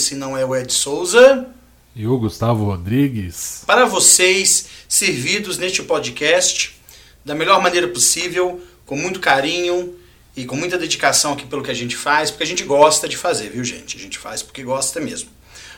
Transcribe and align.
esse 0.00 0.14
não 0.14 0.34
é 0.36 0.46
o 0.46 0.56
Ed 0.56 0.72
Souza. 0.72 1.46
E 1.94 2.06
o 2.06 2.18
Gustavo 2.18 2.64
Rodrigues. 2.64 3.62
Para 3.66 3.84
vocês, 3.84 4.66
servidos 4.88 5.58
neste 5.58 5.82
podcast 5.82 6.74
da 7.22 7.34
melhor 7.34 7.60
maneira 7.60 7.86
possível, 7.86 8.62
com 8.86 8.96
muito 8.96 9.20
carinho 9.20 9.94
e 10.34 10.46
com 10.46 10.56
muita 10.56 10.78
dedicação 10.78 11.34
aqui 11.34 11.44
pelo 11.44 11.62
que 11.62 11.70
a 11.70 11.74
gente 11.74 11.94
faz, 11.94 12.30
porque 12.30 12.44
a 12.44 12.46
gente 12.46 12.64
gosta 12.64 13.06
de 13.06 13.14
fazer, 13.14 13.50
viu, 13.50 13.62
gente? 13.62 13.98
A 13.98 14.00
gente 14.00 14.18
faz 14.18 14.42
porque 14.42 14.62
gosta 14.62 15.00
mesmo. 15.00 15.28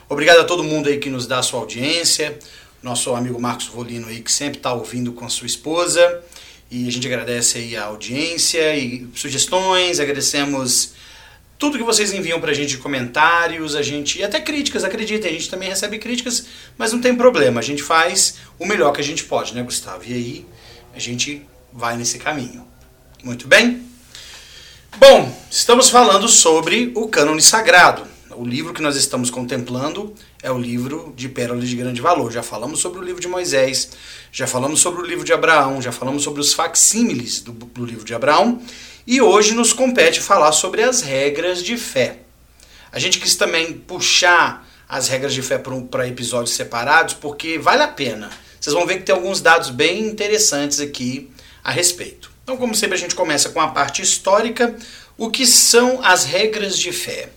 Obrigado 0.09 0.39
a 0.39 0.45
todo 0.45 0.63
mundo 0.63 0.89
aí 0.89 0.99
que 0.99 1.11
nos 1.11 1.27
dá 1.27 1.41
a 1.41 1.43
sua 1.43 1.59
audiência, 1.59 2.39
nosso 2.81 3.13
amigo 3.17 3.41
Marcos 3.41 3.67
Volino 3.67 4.07
aí 4.07 4.21
que 4.21 4.31
sempre 4.31 4.59
está 4.59 4.73
ouvindo 4.73 5.13
com 5.13 5.25
a 5.25 5.29
sua 5.29 5.49
esposa. 5.49 6.23
E 6.71 6.87
a 6.87 6.93
gente 6.93 7.09
agradece 7.09 7.59
aí 7.59 7.77
a 7.77 7.87
audiência 7.87 8.77
e 8.77 9.09
sugestões, 9.17 9.99
agradecemos 9.99 10.93
tudo 11.63 11.79
que 11.79 11.85
vocês 11.85 12.13
enviam 12.13 12.41
pra 12.41 12.53
gente 12.53 12.71
de 12.71 12.79
comentários, 12.79 13.77
a 13.77 13.83
gente 13.83 14.19
e 14.19 14.25
até 14.25 14.41
críticas, 14.41 14.83
acreditem, 14.83 15.31
a 15.31 15.33
gente 15.33 15.49
também 15.49 15.69
recebe 15.69 15.97
críticas, 15.97 16.45
mas 16.77 16.93
não 16.93 17.01
tem 17.01 17.15
problema, 17.15 17.61
a 17.61 17.63
gente 17.63 17.85
faz 17.85 18.39
o 18.59 18.67
melhor 18.67 18.91
que 18.91 19.01
a 19.01 19.05
gente 19.05 19.23
pode, 19.23 19.55
né, 19.55 19.63
Gustavo? 19.63 20.03
E 20.05 20.13
aí 20.13 20.47
a 20.93 20.99
gente 20.99 21.47
vai 21.73 21.97
nesse 21.97 22.19
caminho. 22.19 22.67
Muito 23.23 23.47
bem? 23.47 23.81
Bom, 24.99 25.33
estamos 25.49 25.89
falando 25.89 26.27
sobre 26.27 26.91
o 26.97 27.07
cânone 27.07 27.41
sagrado. 27.41 28.09
O 28.35 28.45
livro 28.45 28.75
que 28.75 28.83
nós 28.83 28.97
estamos 28.97 29.31
contemplando 29.31 30.13
é 30.43 30.51
o 30.51 30.59
livro 30.59 31.13
de 31.15 31.29
Pérolas 31.29 31.69
de 31.69 31.77
Grande 31.77 32.01
Valor. 32.01 32.33
Já 32.33 32.43
falamos 32.43 32.81
sobre 32.81 32.99
o 32.99 33.03
livro 33.05 33.21
de 33.21 33.29
Moisés, 33.29 33.91
já 34.33 34.49
falamos 34.49 34.81
sobre 34.81 35.01
o 35.01 35.07
livro 35.07 35.25
de 35.25 35.33
Abraão, 35.33 35.81
já 35.81 35.93
falamos 35.93 36.25
sobre 36.25 36.41
os 36.41 36.53
facsímiles 36.53 37.41
do, 37.41 37.53
do 37.53 37.85
livro 37.85 38.05
de 38.05 38.15
Abraão 38.15 38.61
e 39.07 39.21
hoje 39.21 39.55
nos 39.55 39.73
compete 39.73 40.21
falar 40.21 40.53
sobre 40.53 40.83
as 40.83 41.03
regras 41.03 41.63
de 41.63 41.77
fé. 41.77 42.19
A 42.91 42.99
gente 42.99 43.19
quis 43.19 43.35
também 43.37 43.73
puxar 43.73 44.69
as 44.89 45.09
regras 45.09 45.33
de 45.33 45.41
fé 45.41 45.59
para 45.91 46.07
episódios 46.07 46.55
separados, 46.55 47.15
porque 47.15 47.59
vale 47.59 47.83
a 47.83 47.89
pena. 47.89 48.31
Vocês 48.61 48.75
vão 48.75 48.87
ver 48.87 48.99
que 48.99 49.05
tem 49.05 49.15
alguns 49.15 49.41
dados 49.41 49.71
bem 49.71 50.07
interessantes 50.07 50.79
aqui 50.79 51.31
a 51.65 51.71
respeito. 51.71 52.31
Então, 52.45 52.57
como 52.57 52.75
sempre, 52.75 52.97
a 52.97 53.01
gente 53.01 53.15
começa 53.15 53.49
com 53.51 53.61
a 53.61 53.69
parte 53.69 54.03
histórica. 54.03 54.77
O 55.17 55.31
que 55.31 55.47
são 55.47 56.05
as 56.05 56.25
regras 56.25 56.79
de 56.79 56.93
fé? 56.93 57.31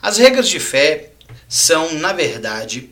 As 0.00 0.16
regras 0.16 0.48
de 0.48 0.58
fé 0.58 1.10
são, 1.48 1.92
na 1.94 2.12
verdade, 2.12 2.90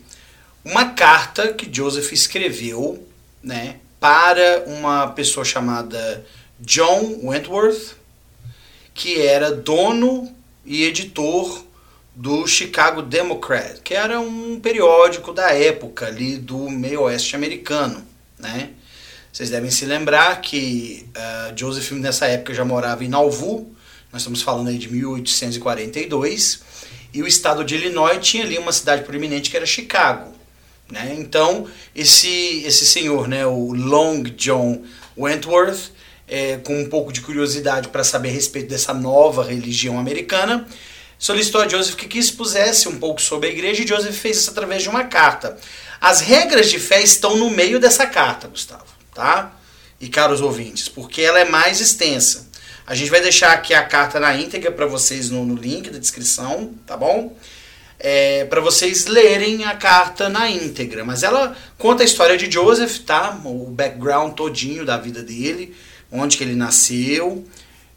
uma 0.64 0.90
carta 0.90 1.52
que 1.52 1.68
Joseph 1.74 2.12
escreveu 2.12 3.06
né, 3.42 3.76
para 3.98 4.64
uma 4.66 5.08
pessoa 5.08 5.44
chamada 5.44 6.24
John 6.60 7.20
Wentworth, 7.22 7.96
que 8.94 9.20
era 9.20 9.52
dono 9.52 10.34
e 10.64 10.84
editor 10.84 11.64
do 12.14 12.46
Chicago 12.46 13.02
Democrat, 13.02 13.80
que 13.82 13.94
era 13.94 14.20
um 14.20 14.60
periódico 14.60 15.32
da 15.32 15.52
época 15.52 16.06
ali 16.06 16.36
do 16.36 16.68
meio 16.68 17.02
oeste 17.02 17.34
americano, 17.34 18.04
né? 18.38 18.70
Vocês 19.32 19.48
devem 19.48 19.70
se 19.70 19.84
lembrar 19.84 20.40
que 20.40 21.06
uh, 21.16 21.58
Joseph 21.58 21.92
nessa 21.92 22.26
época 22.26 22.52
já 22.52 22.64
morava 22.64 23.04
em 23.04 23.08
Nauvoo, 23.08 23.72
nós 24.12 24.22
estamos 24.22 24.42
falando 24.42 24.68
aí 24.68 24.76
de 24.76 24.90
1842, 24.92 26.60
e 27.14 27.22
o 27.22 27.26
estado 27.26 27.64
de 27.64 27.76
Illinois 27.76 28.18
tinha 28.20 28.44
ali 28.44 28.58
uma 28.58 28.72
cidade 28.72 29.04
proeminente 29.04 29.48
que 29.48 29.56
era 29.56 29.64
Chicago, 29.64 30.32
né? 30.90 31.16
Então 31.18 31.66
esse 31.94 32.64
esse 32.64 32.84
senhor, 32.84 33.28
né, 33.28 33.46
o 33.46 33.72
Long 33.72 34.24
John 34.24 34.82
Wentworth, 35.16 35.92
é, 36.30 36.58
com 36.58 36.80
um 36.80 36.88
pouco 36.88 37.12
de 37.12 37.20
curiosidade 37.20 37.88
para 37.88 38.04
saber 38.04 38.28
a 38.28 38.32
respeito 38.32 38.68
dessa 38.68 38.94
nova 38.94 39.42
religião 39.42 39.98
americana, 39.98 40.64
solicitou 41.18 41.60
a 41.60 41.68
Joseph 41.68 41.96
que, 41.96 42.06
que 42.06 42.18
expusesse 42.18 42.88
um 42.88 42.98
pouco 43.00 43.20
sobre 43.20 43.48
a 43.48 43.52
igreja 43.52 43.82
e 43.82 43.86
Joseph 43.86 44.14
fez 44.14 44.38
isso 44.38 44.50
através 44.50 44.82
de 44.82 44.88
uma 44.88 45.04
carta. 45.04 45.58
As 46.00 46.20
regras 46.20 46.70
de 46.70 46.78
fé 46.78 47.02
estão 47.02 47.36
no 47.36 47.50
meio 47.50 47.80
dessa 47.80 48.06
carta, 48.06 48.46
Gustavo, 48.46 48.86
tá? 49.12 49.52
E 50.00 50.08
caros 50.08 50.40
ouvintes, 50.40 50.88
porque 50.88 51.20
ela 51.20 51.40
é 51.40 51.44
mais 51.44 51.80
extensa. 51.80 52.48
A 52.86 52.94
gente 52.94 53.10
vai 53.10 53.20
deixar 53.20 53.52
aqui 53.52 53.74
a 53.74 53.82
carta 53.82 54.18
na 54.20 54.34
íntegra 54.34 54.70
para 54.70 54.86
vocês 54.86 55.30
no, 55.30 55.44
no, 55.44 55.54
link 55.54 55.90
da 55.90 55.98
descrição, 55.98 56.72
tá 56.86 56.96
bom? 56.96 57.36
É, 57.98 58.46
para 58.46 58.60
vocês 58.60 59.06
lerem 59.06 59.64
a 59.64 59.76
carta 59.76 60.28
na 60.28 60.48
íntegra. 60.48 61.04
Mas 61.04 61.22
ela 61.22 61.54
conta 61.76 62.02
a 62.02 62.06
história 62.06 62.36
de 62.38 62.50
Joseph, 62.50 63.00
tá? 63.00 63.38
O 63.44 63.66
background 63.66 64.32
todinho 64.34 64.86
da 64.86 64.96
vida 64.96 65.22
dele 65.22 65.76
onde 66.10 66.36
que 66.36 66.44
ele 66.44 66.54
nasceu 66.54 67.46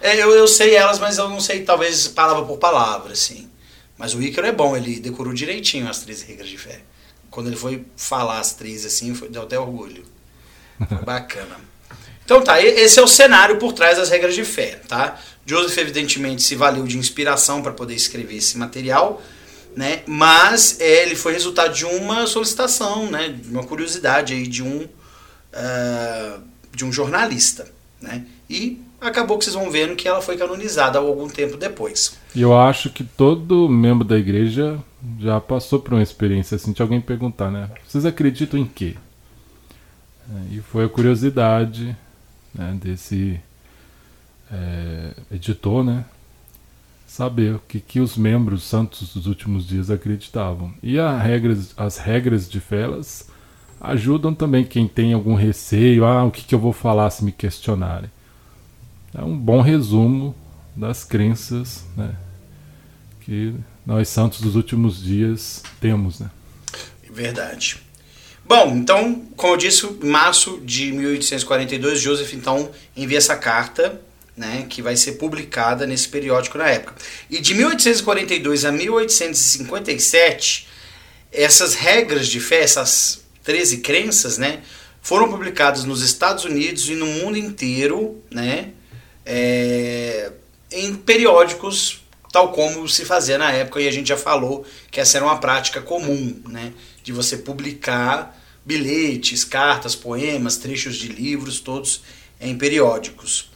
É, 0.00 0.16
eu, 0.22 0.30
eu 0.30 0.46
sei 0.46 0.74
elas, 0.74 0.98
mas 0.98 1.18
eu 1.18 1.28
não 1.28 1.40
sei, 1.40 1.62
talvez, 1.62 2.08
palavra 2.08 2.44
por 2.44 2.58
palavra, 2.58 3.12
assim. 3.12 3.50
Mas 3.96 4.14
o 4.14 4.22
Ícaro 4.22 4.46
é 4.46 4.52
bom, 4.52 4.76
ele 4.76 5.00
decorou 5.00 5.32
direitinho 5.32 5.88
as 5.88 6.00
três 6.00 6.22
regras 6.22 6.48
de 6.48 6.56
fé. 6.56 6.80
Quando 7.30 7.48
ele 7.48 7.56
foi 7.56 7.84
falar 7.96 8.38
as 8.38 8.52
três, 8.52 8.86
assim, 8.86 9.14
foi, 9.14 9.28
deu 9.28 9.42
até 9.42 9.58
orgulho. 9.58 10.04
Foi 10.88 10.98
bacana. 11.04 11.56
Então 12.24 12.42
tá, 12.42 12.62
esse 12.62 12.98
é 12.98 13.02
o 13.02 13.08
cenário 13.08 13.56
por 13.56 13.72
trás 13.72 13.96
das 13.96 14.10
regras 14.10 14.34
de 14.34 14.44
fé, 14.44 14.80
tá? 14.86 15.18
Joseph, 15.46 15.78
evidentemente, 15.78 16.42
se 16.42 16.54
valeu 16.54 16.84
de 16.84 16.98
inspiração 16.98 17.62
para 17.62 17.72
poder 17.72 17.94
escrever 17.94 18.36
esse 18.36 18.58
material, 18.58 19.22
né? 19.74 20.02
Mas 20.06 20.78
é, 20.78 21.04
ele 21.04 21.16
foi 21.16 21.32
resultado 21.32 21.74
de 21.74 21.86
uma 21.86 22.26
solicitação, 22.26 23.10
né? 23.10 23.30
De 23.30 23.48
uma 23.48 23.64
curiosidade 23.64 24.34
aí 24.34 24.46
de 24.46 24.62
um, 24.62 24.82
uh, 24.82 26.42
de 26.70 26.84
um 26.84 26.92
jornalista, 26.92 27.66
né? 28.00 28.26
E 28.48 28.78
acabou 29.00 29.38
que 29.38 29.44
vocês 29.44 29.54
vão 29.54 29.70
vendo 29.70 29.96
que 29.96 30.08
ela 30.08 30.20
foi 30.20 30.36
canonizada 30.36 30.98
algum 30.98 31.28
tempo 31.28 31.56
depois. 31.56 32.18
E 32.34 32.42
eu 32.42 32.58
acho 32.58 32.90
que 32.90 33.04
todo 33.04 33.68
membro 33.68 34.06
da 34.06 34.18
igreja 34.18 34.78
já 35.18 35.40
passou 35.40 35.78
por 35.78 35.94
uma 35.94 36.02
experiência 36.02 36.56
assim 36.56 36.72
de 36.72 36.82
alguém 36.82 37.00
perguntar, 37.00 37.50
né? 37.50 37.70
Vocês 37.86 38.04
acreditam 38.04 38.58
em 38.58 38.66
quê? 38.66 38.96
É, 40.28 40.56
e 40.56 40.60
foi 40.60 40.84
a 40.84 40.88
curiosidade 40.88 41.96
né, 42.54 42.76
desse 42.82 43.40
é, 44.52 45.12
editor, 45.30 45.84
né? 45.84 46.04
saber 47.08 47.54
o 47.54 47.62
que, 47.66 47.80
que 47.80 48.00
os 48.00 48.18
membros 48.18 48.62
santos 48.62 49.14
dos 49.14 49.26
últimos 49.26 49.66
dias 49.66 49.90
acreditavam. 49.90 50.72
E 50.82 51.00
a 51.00 51.18
regras, 51.18 51.72
as 51.76 51.96
regras 51.96 52.48
de 52.48 52.60
fé 52.60 52.84
ajudam 53.80 54.34
também 54.34 54.62
quem 54.62 54.86
tem 54.86 55.14
algum 55.14 55.34
receio, 55.34 56.04
ah, 56.04 56.24
o 56.24 56.30
que, 56.30 56.44
que 56.44 56.54
eu 56.54 56.58
vou 56.58 56.72
falar 56.72 57.08
se 57.08 57.24
me 57.24 57.32
questionarem. 57.32 58.10
É 59.18 59.24
um 59.24 59.36
bom 59.36 59.60
resumo 59.60 60.32
das 60.76 61.02
crenças 61.02 61.82
né, 61.96 62.14
que 63.22 63.52
nós 63.84 64.08
santos 64.08 64.40
dos 64.40 64.54
últimos 64.54 65.02
dias 65.02 65.60
temos. 65.80 66.20
Né? 66.20 66.30
Verdade. 67.10 67.78
Bom, 68.44 68.76
então, 68.76 69.26
como 69.36 69.54
eu 69.54 69.56
disse, 69.56 69.84
em 69.86 70.08
março 70.08 70.60
de 70.64 70.92
1842, 70.92 72.00
Joseph 72.00 72.32
então 72.32 72.70
envia 72.96 73.18
essa 73.18 73.34
carta 73.34 74.00
né, 74.36 74.66
que 74.68 74.80
vai 74.80 74.94
ser 74.96 75.12
publicada 75.12 75.84
nesse 75.84 76.08
periódico 76.08 76.56
na 76.56 76.68
época. 76.68 76.94
E 77.28 77.40
de 77.40 77.54
1842 77.54 78.64
a 78.64 78.70
1857, 78.70 80.68
essas 81.32 81.74
regras 81.74 82.28
de 82.28 82.38
fé, 82.38 82.60
essas 82.60 83.24
13 83.42 83.78
crenças, 83.78 84.38
né, 84.38 84.60
foram 85.02 85.28
publicadas 85.28 85.82
nos 85.82 86.02
Estados 86.02 86.44
Unidos 86.44 86.88
e 86.88 86.94
no 86.94 87.06
mundo 87.06 87.36
inteiro, 87.36 88.22
né, 88.30 88.74
é, 89.30 90.32
em 90.72 90.94
periódicos 90.94 92.00
tal 92.32 92.52
como 92.52 92.88
se 92.88 93.04
fazia 93.04 93.38
na 93.38 93.52
época 93.52 93.80
e 93.80 93.88
a 93.88 93.90
gente 93.90 94.08
já 94.08 94.16
falou 94.16 94.64
que 94.90 95.00
essa 95.00 95.18
era 95.18 95.24
uma 95.24 95.38
prática 95.38 95.80
comum, 95.80 96.40
né, 96.48 96.72
de 97.02 97.12
você 97.12 97.36
publicar 97.36 98.38
bilhetes, 98.64 99.44
cartas, 99.44 99.94
poemas, 99.94 100.56
trechos 100.56 100.96
de 100.96 101.08
livros, 101.08 101.60
todos 101.60 102.02
em 102.40 102.56
periódicos. 102.56 103.50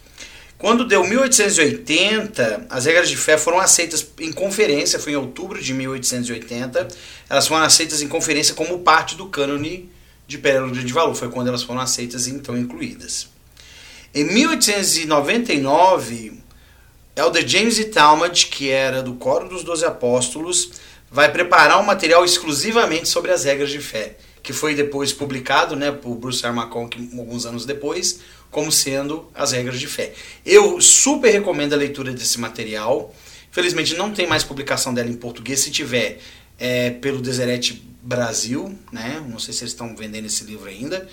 Quando 0.58 0.86
deu 0.86 1.04
1880, 1.04 2.66
as 2.70 2.84
regras 2.84 3.08
de 3.08 3.16
fé 3.16 3.36
foram 3.36 3.58
aceitas 3.58 4.06
em 4.20 4.32
conferência, 4.32 4.98
foi 4.98 5.12
em 5.12 5.16
outubro 5.16 5.60
de 5.60 5.74
1880, 5.74 6.88
elas 7.28 7.46
foram 7.46 7.64
aceitas 7.64 8.00
em 8.00 8.08
conferência 8.08 8.54
como 8.54 8.78
parte 8.78 9.16
do 9.16 9.26
cânone 9.26 9.90
de 10.26 10.38
Pérola 10.38 10.72
de 10.72 10.92
Valor, 10.92 11.14
foi 11.14 11.28
quando 11.30 11.48
elas 11.48 11.62
foram 11.62 11.80
aceitas 11.80 12.26
e 12.26 12.30
então 12.30 12.56
incluídas. 12.56 13.31
Em 14.14 14.24
1899, 14.24 16.42
Elder 17.16 17.48
James 17.48 17.78
E. 17.78 17.86
Talmud, 17.86 18.46
que 18.48 18.68
era 18.68 19.02
do 19.02 19.14
Coro 19.14 19.48
dos 19.48 19.64
Doze 19.64 19.86
Apóstolos, 19.86 20.72
vai 21.10 21.32
preparar 21.32 21.80
um 21.80 21.82
material 21.82 22.22
exclusivamente 22.22 23.08
sobre 23.08 23.32
as 23.32 23.44
regras 23.44 23.70
de 23.70 23.78
fé, 23.78 24.18
que 24.42 24.52
foi 24.52 24.74
depois 24.74 25.14
publicado 25.14 25.74
né, 25.74 25.90
por 25.90 26.14
Bruce 26.16 26.44
R. 26.44 26.54
Alguns 26.58 27.46
anos 27.46 27.64
depois, 27.64 28.20
como 28.50 28.70
sendo 28.70 29.30
as 29.34 29.52
regras 29.52 29.80
de 29.80 29.86
fé. 29.86 30.12
Eu 30.44 30.78
super 30.78 31.30
recomendo 31.30 31.72
a 31.72 31.76
leitura 31.76 32.12
desse 32.12 32.38
material. 32.38 33.14
Infelizmente 33.50 33.94
não 33.94 34.12
tem 34.12 34.26
mais 34.26 34.44
publicação 34.44 34.92
dela 34.92 35.08
em 35.08 35.16
português. 35.16 35.60
Se 35.60 35.70
tiver, 35.70 36.18
é 36.58 36.90
pelo 36.90 37.22
Deseret 37.22 37.82
Brasil, 38.02 38.78
né? 38.92 39.24
Não 39.26 39.38
sei 39.38 39.54
se 39.54 39.62
eles 39.62 39.72
estão 39.72 39.96
vendendo 39.96 40.26
esse 40.26 40.44
livro 40.44 40.68
ainda. 40.68 41.08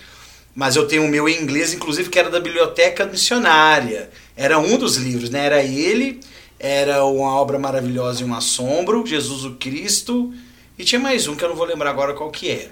Mas 0.60 0.76
eu 0.76 0.86
tenho 0.86 1.06
o 1.06 1.08
meu 1.08 1.30
em 1.30 1.42
inglês, 1.42 1.74
inclusive, 1.74 2.10
que 2.10 2.20
era 2.20 2.30
da 2.30 2.38
Biblioteca 2.38 3.06
Missionária. 3.06 4.10
Era 4.36 4.60
um 4.60 4.78
dos 4.78 4.98
livros, 4.98 5.30
né? 5.30 5.46
Era 5.46 5.64
ele, 5.64 6.20
era 6.60 7.06
uma 7.06 7.34
obra 7.34 7.58
maravilhosa 7.58 8.24
e 8.24 8.26
um 8.26 8.34
assombro, 8.36 9.06
Jesus 9.06 9.46
o 9.46 9.56
Cristo, 9.56 10.34
e 10.78 10.84
tinha 10.84 11.00
mais 11.00 11.30
um 11.30 11.36
que 11.38 11.46
eu 11.46 11.48
não 11.48 11.56
vou 11.56 11.66
lembrar 11.66 11.92
agora 11.92 12.14
qual 12.14 12.30
que 12.30 12.50
era. 12.50 12.72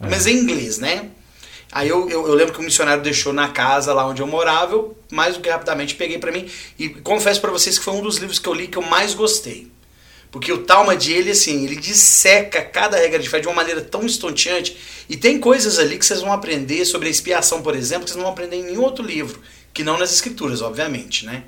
É. 0.00 0.08
Mas 0.08 0.28
em 0.28 0.36
inglês, 0.36 0.78
né? 0.78 1.10
Aí 1.72 1.88
eu, 1.88 2.08
eu, 2.08 2.28
eu, 2.28 2.34
lembro 2.34 2.54
que 2.54 2.60
o 2.60 2.62
missionário 2.62 3.02
deixou 3.02 3.32
na 3.32 3.48
casa 3.48 3.92
lá 3.92 4.06
onde 4.06 4.22
eu 4.22 4.26
morava, 4.28 4.74
eu 4.74 4.96
mais 5.10 5.34
do 5.34 5.42
que 5.42 5.50
rapidamente 5.50 5.96
peguei 5.96 6.20
para 6.20 6.30
mim 6.30 6.48
e 6.78 6.88
confesso 6.88 7.40
para 7.40 7.50
vocês 7.50 7.76
que 7.76 7.84
foi 7.84 7.94
um 7.94 8.02
dos 8.02 8.18
livros 8.18 8.38
que 8.38 8.48
eu 8.48 8.54
li 8.54 8.68
que 8.68 8.78
eu 8.78 8.82
mais 8.82 9.14
gostei. 9.14 9.68
Porque 10.34 10.52
o 10.52 10.58
Talmud, 10.58 11.12
ele 11.12 11.30
assim, 11.30 11.62
ele 11.64 11.76
disseca 11.76 12.60
cada 12.60 12.96
regra 12.96 13.20
de 13.20 13.28
fé 13.28 13.38
de 13.38 13.46
uma 13.46 13.54
maneira 13.54 13.80
tão 13.80 14.04
estonteante 14.04 14.76
e 15.08 15.16
tem 15.16 15.38
coisas 15.38 15.78
ali 15.78 15.96
que 15.96 16.04
vocês 16.04 16.22
vão 16.22 16.32
aprender 16.32 16.84
sobre 16.84 17.06
a 17.06 17.10
expiação, 17.12 17.62
por 17.62 17.76
exemplo, 17.76 18.02
que 18.02 18.10
vocês 18.10 18.16
não 18.16 18.24
vão 18.24 18.32
aprender 18.32 18.56
em 18.56 18.64
nenhum 18.64 18.82
outro 18.82 19.04
livro, 19.04 19.40
que 19.72 19.84
não 19.84 19.96
nas 19.96 20.12
escrituras, 20.12 20.60
obviamente, 20.60 21.24
né? 21.24 21.44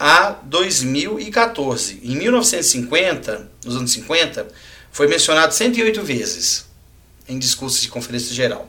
a 0.00 0.36
2014. 0.44 2.00
Em 2.02 2.16
1950, 2.16 3.50
nos 3.62 3.76
anos 3.76 3.92
50, 3.92 4.48
foi 4.90 5.06
mencionado 5.06 5.52
108 5.52 6.02
vezes 6.02 6.71
em 7.32 7.38
discursos 7.38 7.80
de 7.80 7.88
conferência 7.88 8.34
geral. 8.34 8.68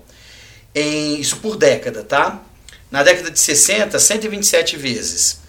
Em, 0.73 1.19
isso 1.19 1.37
por 1.37 1.55
década, 1.55 2.03
tá? 2.03 2.41
Na 2.89 3.03
década 3.03 3.31
de 3.31 3.39
60, 3.39 3.97
127 3.97 4.77
vezes. 4.77 5.41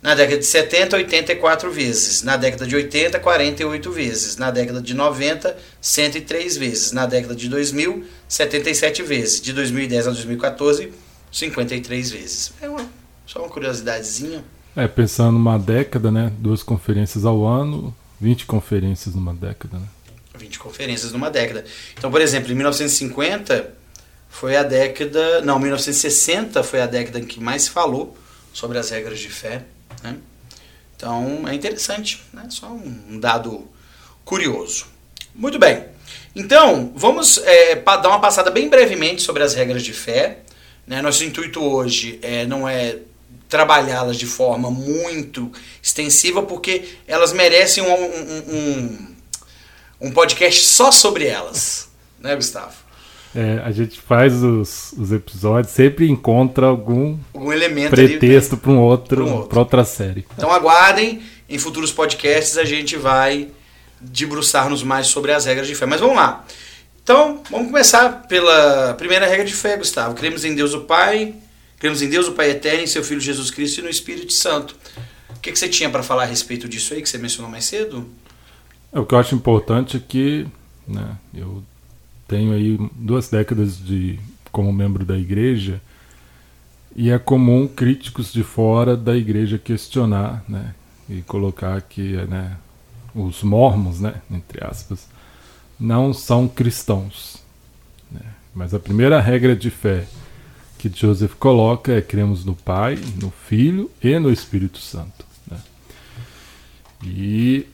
Na 0.00 0.14
década 0.14 0.38
de 0.38 0.46
70, 0.46 0.96
84 0.96 1.70
vezes. 1.70 2.22
Na 2.22 2.36
década 2.36 2.66
de 2.66 2.76
80, 2.76 3.18
48 3.18 3.90
vezes. 3.90 4.36
Na 4.36 4.50
década 4.50 4.80
de 4.80 4.94
90, 4.94 5.56
103 5.80 6.56
vezes. 6.56 6.92
Na 6.92 7.06
década 7.06 7.34
de 7.34 7.48
2000, 7.48 8.04
77 8.28 9.02
vezes. 9.02 9.40
De 9.40 9.52
2010 9.52 10.06
a 10.06 10.10
2014, 10.10 10.92
53 11.32 12.10
vezes. 12.10 12.52
É 12.60 12.68
uma, 12.68 12.86
só 13.26 13.40
uma 13.40 13.48
curiosidadezinha. 13.48 14.44
É, 14.76 14.86
pensando 14.86 15.32
numa 15.32 15.58
década, 15.58 16.10
né? 16.10 16.32
Duas 16.38 16.62
conferências 16.62 17.24
ao 17.24 17.44
ano, 17.44 17.94
20 18.20 18.46
conferências 18.46 19.14
numa 19.14 19.34
década, 19.34 19.78
né? 19.78 19.86
20 20.38 20.58
conferências 20.58 21.12
numa 21.12 21.30
década. 21.30 21.64
Então, 21.96 22.10
por 22.10 22.20
exemplo, 22.20 22.50
em 22.50 22.54
1950 22.54 23.74
foi 24.28 24.56
a 24.56 24.62
década. 24.62 25.42
Não, 25.42 25.58
1960 25.58 26.62
foi 26.62 26.80
a 26.80 26.86
década 26.86 27.18
em 27.18 27.24
que 27.24 27.40
mais 27.40 27.62
se 27.62 27.70
falou 27.70 28.16
sobre 28.52 28.78
as 28.78 28.90
regras 28.90 29.18
de 29.18 29.28
fé. 29.28 29.62
Né? 30.02 30.16
Então 30.96 31.46
é 31.48 31.54
interessante, 31.54 32.22
né? 32.32 32.46
só 32.50 32.68
um 32.68 33.18
dado 33.18 33.68
curioso. 34.24 34.86
Muito 35.34 35.58
bem. 35.58 35.84
Então, 36.34 36.92
vamos 36.94 37.38
é, 37.38 37.76
dar 37.76 38.08
uma 38.08 38.20
passada 38.20 38.50
bem 38.50 38.68
brevemente 38.68 39.22
sobre 39.22 39.42
as 39.42 39.54
regras 39.54 39.82
de 39.82 39.92
fé. 39.92 40.40
Né? 40.86 41.02
Nosso 41.02 41.24
intuito 41.24 41.62
hoje 41.62 42.18
é, 42.22 42.46
não 42.46 42.68
é 42.68 42.98
trabalhá-las 43.48 44.16
de 44.16 44.26
forma 44.26 44.70
muito 44.70 45.50
extensiva, 45.82 46.42
porque 46.42 46.84
elas 47.06 47.32
merecem 47.32 47.82
um, 47.82 47.92
um, 47.92 48.54
um, 48.54 49.14
um 50.00 50.10
podcast 50.10 50.64
só 50.64 50.90
sobre 50.90 51.26
elas, 51.26 51.88
né, 52.18 52.34
Gustavo? 52.34 52.88
É, 53.34 53.60
a 53.62 53.70
gente 53.70 54.00
faz 54.00 54.42
os, 54.42 54.92
os, 54.92 55.12
episódios, 55.12 55.72
sempre 55.72 56.08
encontra 56.08 56.66
algum, 56.66 57.18
algum 57.34 57.52
elemento 57.52 57.90
pretexto 57.90 58.56
para 58.56 58.70
um 58.70 58.78
outro, 58.78 59.26
um 59.26 59.34
outro. 59.34 59.58
outra 59.58 59.84
série. 59.84 60.26
Então 60.34 60.50
aguardem 60.50 61.20
em 61.48 61.58
futuros 61.58 61.92
podcasts 61.92 62.58
a 62.58 62.64
gente 62.64 62.96
vai 62.96 63.48
debruçar-nos 64.00 64.82
mais 64.82 65.08
sobre 65.08 65.32
as 65.32 65.44
regras 65.44 65.66
de 65.66 65.74
fé. 65.74 65.86
Mas 65.86 66.00
vamos 66.00 66.16
lá. 66.16 66.44
Então, 67.02 67.42
vamos 67.50 67.68
começar 67.68 68.26
pela 68.28 68.94
primeira 68.94 69.26
regra 69.26 69.44
de 69.44 69.54
fé, 69.54 69.76
Gustavo. 69.76 70.14
Cremos 70.14 70.44
em 70.44 70.54
Deus 70.54 70.74
o 70.74 70.82
Pai, 70.82 71.34
cremos 71.78 72.02
em 72.02 72.08
Deus 72.08 72.28
o 72.28 72.32
Pai 72.32 72.50
Eterno, 72.50 72.82
em 72.82 72.86
seu 72.86 73.02
Filho 73.02 73.20
Jesus 73.20 73.50
Cristo 73.50 73.78
e 73.78 73.82
no 73.82 73.88
Espírito 73.88 74.32
Santo. 74.32 74.76
O 75.30 75.40
que, 75.40 75.50
que 75.50 75.58
você 75.58 75.68
tinha 75.68 75.88
para 75.88 76.02
falar 76.02 76.24
a 76.24 76.26
respeito 76.26 76.68
disso 76.68 76.92
aí, 76.92 77.00
que 77.00 77.08
você 77.08 77.16
mencionou 77.16 77.50
mais 77.50 77.64
cedo? 77.64 78.06
É, 78.92 78.98
o 78.98 79.06
que 79.06 79.14
eu 79.14 79.18
acho 79.18 79.34
importante 79.34 79.96
é 79.96 80.00
que 80.00 80.46
né, 80.86 81.16
eu 81.34 81.62
tenho 82.26 82.52
aí 82.52 82.78
duas 82.94 83.28
décadas 83.28 83.78
de 83.78 84.18
como 84.50 84.72
membro 84.72 85.04
da 85.04 85.16
igreja 85.16 85.80
e 86.96 87.10
é 87.10 87.18
comum 87.18 87.68
críticos 87.68 88.32
de 88.32 88.42
fora 88.42 88.96
da 88.96 89.16
igreja 89.16 89.58
questionar 89.58 90.42
né, 90.48 90.74
e 91.08 91.22
colocar 91.22 91.80
que 91.82 92.16
né, 92.26 92.56
os 93.14 93.42
mormons, 93.42 94.00
né, 94.00 94.14
entre 94.30 94.64
aspas, 94.64 95.06
não 95.78 96.12
são 96.12 96.48
cristãos. 96.48 97.42
Né? 98.10 98.22
Mas 98.54 98.74
a 98.74 98.80
primeira 98.80 99.20
regra 99.20 99.54
de 99.54 99.70
fé 99.70 100.06
que 100.78 100.88
Joseph 100.88 101.34
coloca 101.34 101.92
é 101.92 102.00
cremos 102.00 102.44
no 102.44 102.54
Pai, 102.54 102.98
no 103.20 103.30
Filho 103.30 103.90
e 104.02 104.18
no 104.18 104.32
Espírito 104.32 104.78
Santo. 104.78 105.24
Né? 105.50 105.58
E 107.04 107.66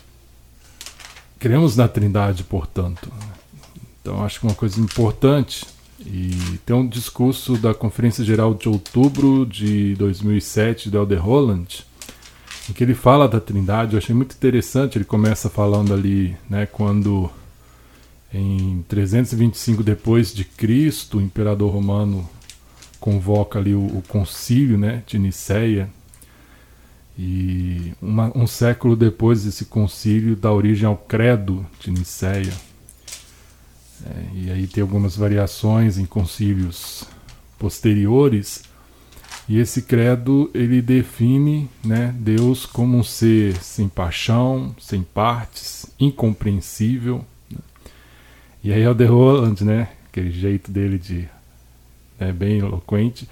cremos 1.44 1.76
na 1.76 1.86
Trindade, 1.86 2.42
portanto. 2.42 3.12
Então 4.00 4.24
acho 4.24 4.40
que 4.40 4.46
uma 4.46 4.54
coisa 4.54 4.80
importante 4.80 5.66
e 6.00 6.58
tem 6.64 6.74
um 6.74 6.88
discurso 6.88 7.58
da 7.58 7.74
Conferência 7.74 8.24
Geral 8.24 8.54
de 8.54 8.66
Outubro 8.66 9.44
de 9.44 9.94
2007 9.96 10.88
do 10.88 10.96
Elder 10.96 11.22
Holland, 11.22 11.84
em 12.66 12.72
que 12.72 12.82
ele 12.82 12.94
fala 12.94 13.28
da 13.28 13.38
Trindade. 13.40 13.92
Eu 13.92 13.98
achei 13.98 14.14
muito 14.14 14.34
interessante. 14.34 14.96
Ele 14.96 15.04
começa 15.04 15.50
falando 15.50 15.92
ali, 15.92 16.34
né, 16.48 16.64
quando 16.64 17.30
em 18.32 18.82
325 18.88 19.82
depois 19.82 20.32
de 20.32 20.46
Cristo, 20.46 21.18
o 21.18 21.20
imperador 21.20 21.70
romano 21.70 22.26
convoca 22.98 23.58
ali 23.58 23.74
o, 23.74 23.84
o 23.84 24.02
concílio, 24.08 24.78
né, 24.78 25.02
de 25.06 25.18
Niceia. 25.18 25.90
E 27.18 27.92
uma, 28.02 28.33
um 28.37 28.47
século 28.47 28.97
depois 28.97 29.44
desse 29.44 29.66
concílio 29.66 30.35
dá 30.35 30.52
origem 30.52 30.87
ao 30.87 30.97
credo 30.97 31.64
de 31.78 31.90
Niceia 31.90 32.52
é, 34.04 34.26
e 34.35 34.50
aí 34.50 34.66
tem 34.66 34.83
algumas 34.83 35.16
variações 35.16 35.97
em 35.97 36.04
concílios 36.04 37.04
posteriores. 37.59 38.62
E 39.49 39.59
esse 39.59 39.83
credo 39.83 40.50
ele 40.54 40.80
define 40.80 41.68
né, 41.85 42.14
Deus 42.18 42.64
como 42.66 42.99
um 42.99 43.04
ser 43.04 43.56
sem 43.62 43.88
paixão, 43.88 44.75
sem 44.78 45.02
partes, 45.02 45.87
incompreensível. 45.99 47.25
E 48.62 48.73
aí 48.73 48.87
o 48.87 48.94
de 48.94 49.04
Roland, 49.04 49.56
né, 49.62 49.88
aquele 50.09 50.30
jeito 50.30 50.71
dele 50.71 50.99
de 50.99 51.28
né, 52.18 52.33
bem 52.33 52.59
eloquente, 52.59 53.28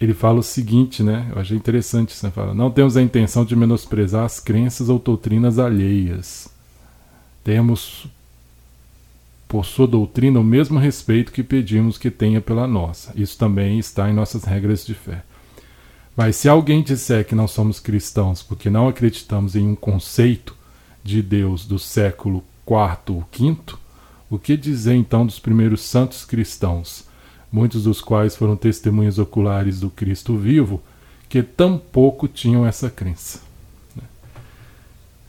ele 0.00 0.14
fala 0.14 0.38
o 0.38 0.42
seguinte, 0.42 1.02
né? 1.02 1.26
Eu 1.34 1.40
achei 1.40 1.56
interessante 1.56 2.10
isso. 2.10 2.24
Né, 2.24 2.30
fala, 2.30 2.54
não 2.54 2.70
temos 2.70 2.96
a 2.96 3.02
intenção 3.02 3.44
de 3.44 3.56
menosprezar 3.56 4.24
as 4.24 4.38
crenças 4.38 4.88
ou 4.88 4.98
doutrinas 4.98 5.58
alheias. 5.58 6.48
Temos 7.42 8.06
por 9.48 9.64
sua 9.64 9.86
doutrina 9.86 10.38
o 10.38 10.44
mesmo 10.44 10.78
respeito 10.78 11.32
que 11.32 11.42
pedimos 11.42 11.98
que 11.98 12.10
tenha 12.10 12.40
pela 12.40 12.66
nossa. 12.66 13.12
Isso 13.16 13.36
também 13.36 13.78
está 13.78 14.08
em 14.08 14.12
nossas 14.12 14.44
regras 14.44 14.84
de 14.84 14.94
fé. 14.94 15.22
Mas 16.14 16.36
se 16.36 16.48
alguém 16.48 16.82
disser 16.82 17.24
que 17.24 17.34
não 17.34 17.48
somos 17.48 17.80
cristãos 17.80 18.42
porque 18.42 18.68
não 18.68 18.88
acreditamos 18.88 19.56
em 19.56 19.66
um 19.66 19.74
conceito 19.74 20.54
de 21.02 21.22
Deus 21.22 21.64
do 21.64 21.78
século 21.78 22.44
IV 22.66 23.14
ou 23.14 23.24
V, 23.32 23.56
o 24.28 24.38
que 24.38 24.56
dizer 24.56 24.94
então 24.94 25.24
dos 25.24 25.38
primeiros 25.38 25.80
santos 25.80 26.24
cristãos, 26.24 27.07
muitos 27.50 27.84
dos 27.84 28.00
quais 28.00 28.36
foram 28.36 28.56
testemunhas 28.56 29.18
oculares 29.18 29.80
do 29.80 29.90
Cristo 29.90 30.36
vivo, 30.36 30.82
que 31.28 31.42
tampouco 31.42 32.26
tinham 32.28 32.66
essa 32.66 32.90
crença? 32.90 33.48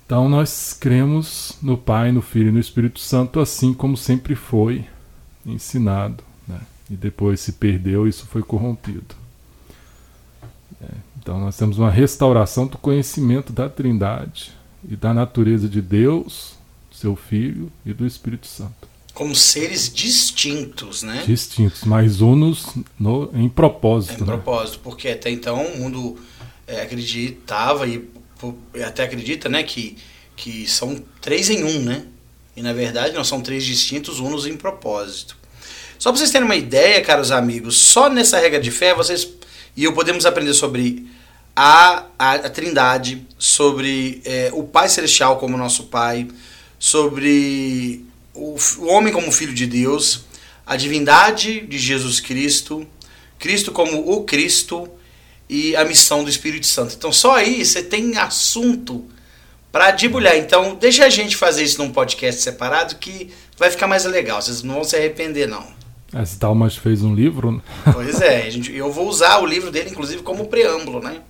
Então 0.10 0.28
nós 0.28 0.74
cremos 0.74 1.56
no 1.62 1.78
Pai, 1.78 2.12
no 2.12 2.20
Filho 2.20 2.50
e 2.50 2.52
no 2.52 2.60
Espírito 2.60 3.00
Santo, 3.00 3.40
assim 3.40 3.76
como 3.76 3.96
sempre 3.96 4.34
foi 4.34 4.84
ensinado. 5.46 6.24
Né? 6.48 6.60
E 6.90 6.96
depois 6.96 7.40
se 7.40 7.52
perdeu, 7.52 8.08
isso 8.08 8.26
foi 8.26 8.42
corrompido. 8.42 9.16
É, 10.82 10.88
então 11.22 11.40
nós 11.40 11.56
temos 11.56 11.78
uma 11.78 11.92
restauração 11.92 12.66
do 12.66 12.76
conhecimento 12.80 13.54
da 13.54 13.70
Trindade 13.70 14.52
e 14.84 14.96
da 14.96 15.14
natureza 15.14 15.70
de 15.70 15.80
Deus, 15.80 16.56
seu 16.92 17.16
Filho 17.16 17.72
e 17.86 17.94
do 17.94 18.04
Espírito 18.04 18.48
Santo. 18.48 18.89
Como 19.20 19.36
seres 19.36 19.92
distintos, 19.94 21.04
né? 21.04 21.26
Distintos, 21.28 21.84
mas 21.84 22.22
unos 22.22 22.68
no, 22.98 23.30
em 23.34 23.50
propósito. 23.50 24.14
Em 24.14 24.26
né? 24.26 24.26
propósito, 24.26 24.80
porque 24.82 25.10
até 25.10 25.30
então 25.30 25.62
o 25.62 25.78
mundo 25.78 26.18
é, 26.66 26.84
acreditava 26.84 27.86
e 27.86 28.08
até 28.82 29.04
acredita, 29.04 29.50
né, 29.50 29.62
que, 29.62 29.98
que 30.38 30.66
são 30.66 31.04
três 31.20 31.50
em 31.50 31.66
um, 31.66 31.82
né? 31.82 32.06
E 32.56 32.62
na 32.62 32.72
verdade 32.72 33.14
não 33.14 33.26
são 33.26 33.42
três 33.42 33.66
distintos, 33.66 34.22
unos 34.22 34.48
em 34.48 34.56
propósito. 34.56 35.36
Só 35.98 36.12
para 36.12 36.20
vocês 36.20 36.32
terem 36.32 36.46
uma 36.46 36.56
ideia, 36.56 37.02
caros 37.02 37.30
amigos, 37.30 37.76
só 37.76 38.10
nessa 38.10 38.40
regra 38.40 38.62
de 38.62 38.72
fé 38.72 38.94
vocês 38.94 39.28
e 39.76 39.84
eu 39.84 39.92
podemos 39.92 40.26
aprender 40.26 40.54
sobre 40.54 41.06
a, 41.54 42.06
a, 42.18 42.36
a 42.36 42.50
Trindade, 42.50 43.28
sobre 43.38 44.22
é, 44.24 44.50
o 44.54 44.64
Pai 44.64 44.88
Celestial 44.88 45.36
como 45.40 45.58
nosso 45.58 45.88
Pai, 45.88 46.26
sobre 46.80 48.06
o, 48.40 48.58
o 48.80 48.88
homem 48.88 49.12
como 49.14 49.32
filho 49.32 49.54
de 49.54 49.68
Deus, 49.68 50.26
a 50.66 50.76
divindade 50.76 51.62
de 51.62 51.78
Jesus 51.78 52.20
Cristo, 52.20 52.88
Cristo 53.38 53.72
como 53.72 54.12
o 54.12 54.24
Cristo, 54.24 54.90
e 55.50 55.76
a 55.76 55.84
missão 55.84 56.24
do 56.24 56.30
Espírito 56.30 56.68
Santo. 56.68 56.94
Então 56.96 57.12
só 57.12 57.36
aí 57.36 57.66
você 57.66 57.82
tem 57.82 58.18
assunto 58.18 59.04
para 59.72 59.92
debulhar. 59.92 60.38
Então 60.38 60.76
deixa 60.76 61.06
a 61.06 61.10
gente 61.10 61.36
fazer 61.36 61.64
isso 61.64 61.80
num 61.80 61.92
podcast 61.92 62.42
separado 62.42 62.96
que 62.96 63.32
vai 63.58 63.72
ficar 63.72 63.88
mais 63.88 64.06
legal. 64.06 64.42
Vocês 64.42 64.62
não 64.62 64.76
vão 64.76 64.84
se 64.84 64.96
arrepender 64.96 65.48
não. 65.48 65.66
Esse 66.22 66.40
Dalmas 66.40 66.76
fez 66.76 67.04
um 67.04 67.14
livro. 67.14 67.62
Pois 67.92 68.22
é, 68.22 68.50
gente, 68.50 68.74
eu 68.76 68.92
vou 68.92 69.08
usar 69.08 69.40
o 69.40 69.46
livro 69.46 69.72
dele 69.72 69.90
inclusive 69.90 70.22
como 70.22 70.46
preâmbulo, 70.46 71.02
né? 71.02 71.22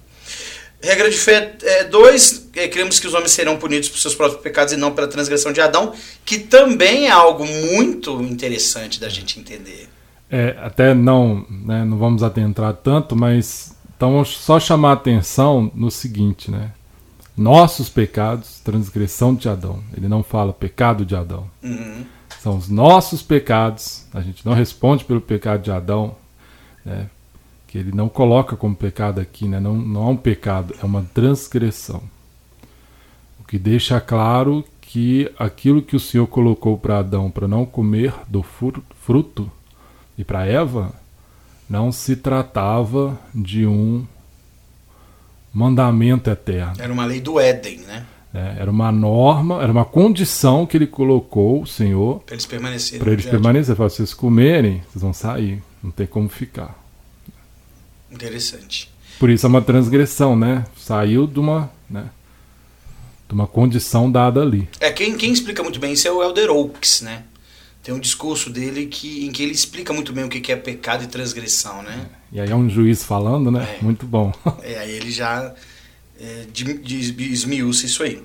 Regra 0.82 1.10
de 1.10 1.18
fé 1.18 1.58
2, 1.90 2.50
é, 2.56 2.64
é, 2.64 2.68
cremos 2.68 3.00
que 3.00 3.08
os 3.08 3.14
homens 3.14 3.32
serão 3.32 3.58
punidos 3.58 3.90
por 3.90 3.98
seus 3.98 4.16
próprios 4.16 4.42
pecados 4.42 4.74
e 4.74 4.78
não 4.78 4.94
pela 4.94 5.08
transgressão 5.08 5.52
de 5.52 5.60
Adão, 5.60 5.94
que 6.24 6.40
também 6.40 7.08
é 7.08 7.12
algo 7.12 7.46
muito 7.46 8.22
interessante 8.22 9.00
da 9.00 9.10
gente 9.10 9.40
entender. 9.40 9.90
É, 10.32 10.56
até 10.62 10.94
não, 10.94 11.46
né, 11.50 11.84
não 11.84 11.98
vamos 11.98 12.24
adentrar 12.24 12.74
tanto, 12.74 13.16
mas 13.16 13.76
então, 14.00 14.24
só 14.24 14.58
chamar 14.62 14.92
a 14.92 14.94
atenção 14.94 15.70
no 15.76 15.92
seguinte, 15.92 16.50
né? 16.50 16.72
Nossos 17.36 17.90
pecados, 17.90 18.62
transgressão 18.62 19.36
de 19.36 19.50
Adão. 19.50 19.84
Ele 19.96 20.08
não 20.08 20.24
fala 20.24 20.54
pecado 20.54 21.06
de 21.06 21.18
Adão. 21.18 21.52
Uhum. 21.62 22.06
São 22.42 22.56
os 22.56 22.70
nossos 22.70 23.22
pecados. 23.22 24.06
A 24.14 24.22
gente 24.22 24.46
não 24.46 24.54
responde 24.54 25.04
pelo 25.04 25.20
pecado 25.20 25.64
de 25.64 25.72
Adão, 25.72 26.16
né? 26.86 27.10
Que 27.70 27.78
ele 27.78 27.92
não 27.92 28.10
coloca 28.10 28.56
como 28.56 28.76
pecado 28.76 29.22
aqui, 29.22 29.48
né? 29.48 29.60
não, 29.60 29.76
não 29.76 30.08
é 30.08 30.10
um 30.10 30.18
pecado, 30.18 30.74
é 30.82 30.84
uma 30.84 31.04
transgressão. 31.14 32.02
O 33.40 33.44
que 33.44 33.60
deixa 33.60 34.02
claro 34.02 34.66
que 34.82 35.32
aquilo 35.38 35.84
que 35.84 35.96
o 35.96 36.00
Senhor 36.00 36.26
colocou 36.26 36.80
para 36.80 36.98
Adão 36.98 37.30
para 37.30 37.48
não 37.48 37.68
comer 37.68 38.12
do 38.28 38.42
fruto 38.42 39.52
e 40.18 40.24
para 40.24 40.48
Eva 40.48 40.92
não 41.70 41.92
se 41.92 42.16
tratava 42.16 43.20
de 43.36 43.68
um 43.68 44.04
mandamento 45.54 46.28
eterno. 46.28 46.74
Era 46.80 46.92
uma 46.92 47.06
lei 47.06 47.22
do 47.22 47.40
Éden, 47.40 47.82
né? 47.82 48.04
É, 48.34 48.62
era 48.62 48.72
uma 48.72 48.92
norma, 48.92 49.62
era 49.62 49.72
uma 49.72 49.86
condição 49.86 50.66
que 50.66 50.76
ele 50.76 50.88
colocou, 50.88 51.62
o 51.62 51.68
Senhor, 51.68 52.22
para 52.22 52.34
eles 52.34 52.48
permanecerem. 52.48 53.00
Para 53.00 53.14
eles 53.14 53.26
permanecerem. 53.28 53.76
Se 53.76 53.96
vocês 53.96 54.14
comerem, 54.14 54.82
vocês 54.90 55.04
vão 55.04 55.14
sair, 55.14 55.62
não 55.84 55.92
tem 55.92 56.08
como 56.08 56.28
ficar. 56.30 56.89
Interessante. 58.12 58.90
Por 59.20 59.30
isso 59.30 59.46
é 59.46 59.50
uma 59.50 59.62
transgressão, 59.62 60.36
né? 60.36 60.66
Saiu 60.78 61.28
de 61.28 61.40
uma, 61.40 61.72
né? 61.90 62.10
De 63.28 63.34
uma 63.34 63.48
condição 63.48 64.12
dada 64.12 64.42
ali. 64.42 64.68
É, 64.80 64.92
quem, 64.92 65.16
quem 65.18 65.32
explica 65.32 65.62
muito 65.62 65.80
bem 65.80 65.94
isso 65.94 66.08
é 66.08 66.12
o 66.12 66.24
Elder 66.24 66.50
Oaks, 66.50 67.02
né? 67.02 67.24
tem 67.90 67.94
um 67.94 68.00
discurso 68.00 68.50
dele 68.50 68.86
que, 68.86 69.26
em 69.26 69.32
que 69.32 69.42
ele 69.42 69.52
explica 69.52 69.94
muito 69.94 70.12
bem 70.12 70.24
o 70.24 70.30
que 70.30 70.52
é 70.52 70.56
pecado 70.56 71.04
e 71.04 71.08
transgressão, 71.08 71.82
né? 71.82 72.08
É. 72.32 72.36
E 72.36 72.40
aí 72.42 72.52
é 72.52 72.56
um 72.56 72.70
juiz 72.70 73.04
falando, 73.04 73.50
né? 73.50 73.78
É. 73.80 73.84
Muito 73.84 74.06
bom. 74.06 74.32
É, 74.62 74.78
aí 74.78 74.92
ele 74.92 75.12
já 75.12 75.54
é, 76.20 76.46
esmiuça 76.54 77.86
isso 77.86 78.04
aí. 78.04 78.22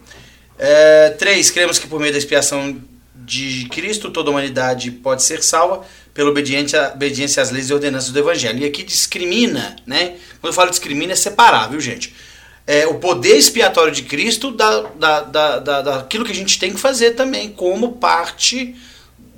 É, 0.58 1.10
três, 1.10 1.50
cremos 1.50 1.78
que 1.78 1.86
por 1.86 2.00
meio 2.00 2.12
da 2.12 2.18
expiação 2.18 2.76
de 3.14 3.66
Cristo 3.70 4.10
toda 4.10 4.28
a 4.28 4.32
humanidade 4.32 4.90
pode 4.90 5.22
ser 5.22 5.42
salva 5.42 5.82
pela 6.14 6.30
obediência, 6.30 6.92
obediência 6.94 7.42
às 7.42 7.50
leis 7.50 7.68
e 7.68 7.74
ordenanças 7.74 8.12
do 8.12 8.18
Evangelho. 8.18 8.60
E 8.60 8.64
aqui 8.64 8.82
discrimina, 8.82 9.76
né? 9.84 10.14
Quando 10.40 10.52
eu 10.52 10.52
falo 10.52 10.70
discrimina 10.70 11.12
é 11.12 11.16
separar, 11.16 11.68
viu 11.68 11.80
gente? 11.80 12.14
é, 12.66 12.86
o 12.86 12.94
poder 12.94 13.36
expiatório 13.36 13.92
de 13.92 14.02
Cristo 14.02 14.50
da, 14.50 14.82
da, 14.98 15.20
da, 15.20 15.58
da, 15.58 15.82
daquilo 15.82 16.24
que 16.24 16.32
a 16.32 16.34
gente 16.34 16.58
tem 16.58 16.72
que 16.72 16.80
fazer 16.80 17.12
também, 17.12 17.50
como 17.50 17.92
parte 17.92 18.74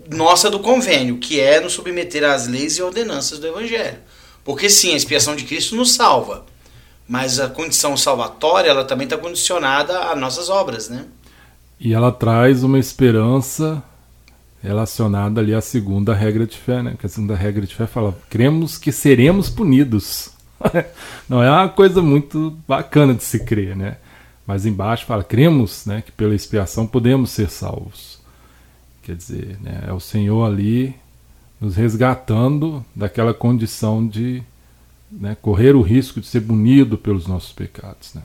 nossa 0.09 0.49
do 0.49 0.61
convênio, 0.61 1.19
que 1.19 1.41
é 1.41 1.61
nos 1.61 1.73
submeter 1.73 2.23
às 2.23 2.47
leis 2.47 2.79
e 2.79 2.83
ordenanças 2.83 3.39
do 3.41 3.47
Evangelho. 3.47 3.99
Porque 4.45 4.71
sim, 4.71 4.93
a 4.93 4.97
expiação 4.97 5.35
de 5.35 5.45
Cristo 5.45 5.75
nos 5.75 5.93
salva, 5.95 6.47
mas 7.09 7.41
a 7.41 7.49
condição 7.49 7.97
salvatória 7.97 8.71
ela 8.71 8.85
também 8.85 9.07
está 9.07 9.19
condicionada 9.19 9.99
às 10.05 10.19
nossas 10.19 10.49
obras, 10.49 10.89
né? 10.89 11.07
E 11.81 11.93
ela 11.93 12.13
traz 12.13 12.63
uma 12.63 12.79
esperança 12.79 13.83
relacionada 14.63 15.41
ali 15.41 15.55
à 15.55 15.61
segunda 15.61 16.15
regra 16.15 16.47
de 16.47 16.57
fé, 16.57 16.83
né? 16.83 16.95
Que 16.99 17.07
a 17.07 17.09
segunda 17.09 17.35
regra 17.35 17.67
de 17.67 17.75
fé 17.75 17.87
fala: 17.87 18.17
cremos 18.29 18.79
que 18.79 18.93
seremos 18.93 19.49
punidos. 19.49 20.31
Não 21.29 21.43
é 21.43 21.51
uma 21.51 21.69
coisa 21.69 22.01
muito 22.01 22.57
bacana 22.67 23.15
de 23.15 23.25
se 23.25 23.41
crer, 23.41 23.77
né? 23.77 23.97
Mas 24.47 24.65
embaixo 24.65 25.07
fala: 25.07 25.25
cremos, 25.25 25.87
né, 25.87 26.03
que 26.03 26.13
pela 26.13 26.35
expiação 26.35 26.87
podemos 26.87 27.31
ser 27.31 27.51
salvos. 27.51 28.19
Quer 29.03 29.17
dizer, 29.17 29.59
né, 29.61 29.85
é 29.87 29.93
o 29.93 30.01
Senhor 30.01 30.45
ali 30.45 30.95
nos 31.61 31.77
resgatando 31.77 32.85
daquela 32.95 33.33
condição 33.33 34.07
de 34.07 34.43
né, 35.11 35.37
correr 35.41 35.75
o 35.75 35.83
risco 35.83 36.21
de 36.21 36.27
ser 36.27 36.41
punido 36.41 36.99
pelos 36.99 37.27
nossos 37.27 37.53
pecados. 37.53 38.15
Né? 38.15 38.23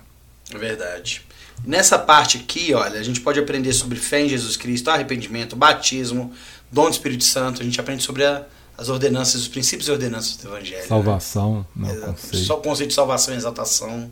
É 0.54 0.58
verdade. 0.58 1.24
Nessa 1.66 1.98
parte 2.00 2.38
aqui, 2.38 2.74
olha, 2.74 3.00
a 3.00 3.04
gente 3.04 3.22
pode 3.22 3.40
aprender 3.40 3.72
sobre 3.74 4.00
fé 4.00 4.22
em 4.22 4.30
Jesus 4.30 4.58
Cristo, 4.58 4.90
arrependimento, 4.90 5.56
batismo, 5.56 6.34
dom 6.72 6.86
do 6.86 6.92
Espírito 6.92 7.24
Santo. 7.24 7.62
A 7.62 7.66
gente 7.66 7.80
aprende 7.80 8.04
sobre 8.04 8.26
a, 8.26 8.46
as 8.78 8.90
ordenanças, 8.90 9.42
os 9.42 9.48
princípios 9.48 9.88
e 9.88 9.92
ordenanças 9.92 10.38
do 10.38 10.48
Evangelho. 10.48 10.88
Salvação, 10.88 11.66
né? 11.76 11.94
não, 11.94 12.14
conceito. 12.14 12.46
Só 12.46 12.58
o 12.58 12.62
conceito 12.62 12.90
de 12.90 12.96
salvação 12.96 13.34
e 13.34 13.38
exaltação. 13.38 14.12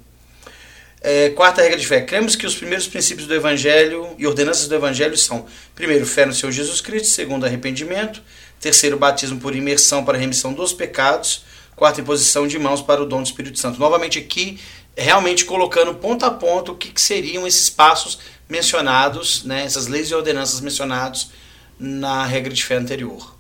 É, 1.01 1.29
quarta 1.29 1.62
regra 1.62 1.77
de 1.77 1.88
fé. 1.88 2.01
Cremos 2.01 2.36
que 2.36 2.46
os 2.46 2.56
primeiros 2.56 2.88
princípios 2.88 3.25
do 3.25 3.34
Evangelho 3.34 4.10
e 4.18 4.27
ordenanças 4.27 4.68
do 4.68 4.75
Evangelho 4.75 5.18
são: 5.18 5.46
primeiro, 5.74 6.06
fé 6.06 6.25
no 6.25 6.34
Senhor 6.34 6.51
Jesus 6.51 6.82
Cristo, 6.82 7.08
segundo, 7.08 7.46
arrependimento, 7.46 8.22
terceiro, 8.60 8.98
batismo 8.98 9.39
por 9.39 9.56
imersão 9.56 10.03
para 10.03 10.18
a 10.18 10.20
remissão 10.20 10.53
dos 10.53 10.74
pecados, 10.74 11.46
quarta, 11.75 12.01
imposição 12.01 12.46
de 12.46 12.60
mãos 12.60 12.82
para 12.82 13.01
o 13.01 13.06
dom 13.06 13.24
do 13.24 13.25
Espírito 13.25 13.58
Santo. 13.58 13.79
Novamente 13.79 14.20
aqui, 14.20 14.60
realmente 15.00 15.46
colocando 15.46 15.94
ponto 15.96 16.25
a 16.25 16.32
ponto 16.32 16.74
o 16.74 16.75
que, 16.75 16.89
que 16.91 17.01
seriam 17.01 17.48
esses 17.48 17.70
passos 17.70 18.20
mencionados, 18.48 19.44
né, 19.44 19.63
essas 19.63 19.88
leis 19.88 20.10
e 20.10 20.15
ordenanças 20.15 20.60
mencionados 20.62 21.32
na 21.79 22.25
regra 22.25 22.53
de 22.53 22.63
fé 22.63 22.75
anterior. 22.75 23.36